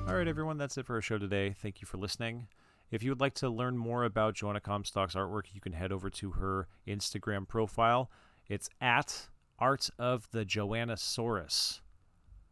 [0.07, 1.55] All right, everyone, that's it for our show today.
[1.61, 2.47] Thank you for listening.
[2.91, 6.09] If you would like to learn more about Joanna Comstock's artwork, you can head over
[6.09, 8.11] to her Instagram profile.
[8.49, 9.29] It's at
[9.59, 11.81] Art of the Joannasaurus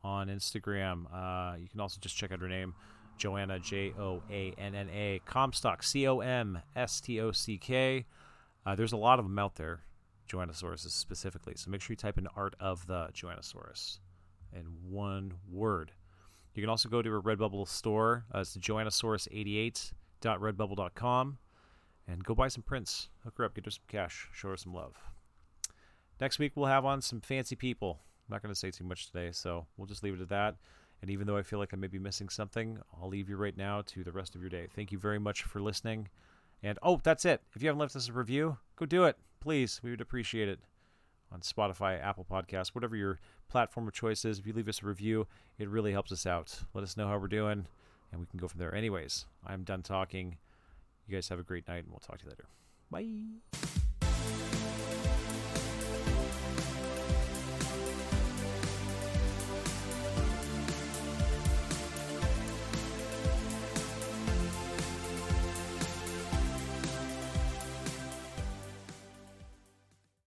[0.05, 1.07] on Instagram.
[1.13, 2.75] Uh, you can also just check out her name,
[3.17, 7.57] Joanna, J O A N N A, Comstock, C O M S T O C
[7.57, 8.05] K.
[8.67, 9.81] Uh, there's a lot of them out there,
[10.29, 11.55] Joannasaurus specifically.
[11.57, 14.01] So make sure you type in Art of the Joannasaurus
[14.53, 15.93] in one word.
[16.55, 18.27] You can also go to her Redbubble store.
[18.35, 18.53] Uh, it's
[20.21, 21.39] joannasaurus88.redbubble.com
[22.09, 23.09] and go buy some prints.
[23.25, 24.95] Hook her up, get her some cash, show her some love.
[26.21, 28.01] Next week, we'll have on some fancy people.
[28.29, 30.57] I'm not going to say too much today, so we'll just leave it at that.
[31.03, 33.57] And even though I feel like I may be missing something, I'll leave you right
[33.57, 34.67] now to the rest of your day.
[34.75, 36.09] Thank you very much for listening.
[36.63, 37.43] And oh, that's it.
[37.55, 39.17] If you haven't left us a review, go do it.
[39.41, 40.61] Please, we would appreciate it
[41.31, 44.39] on Spotify, Apple Podcasts, whatever your platform of choice is.
[44.39, 45.27] If you leave us a review,
[45.59, 46.61] it really helps us out.
[46.73, 47.67] Let us know how we're doing,
[48.11, 48.75] and we can go from there.
[48.75, 50.37] Anyways, I'm done talking.
[51.07, 52.47] You guys have a great night, and we'll talk to you later.
[52.91, 54.56] Bye.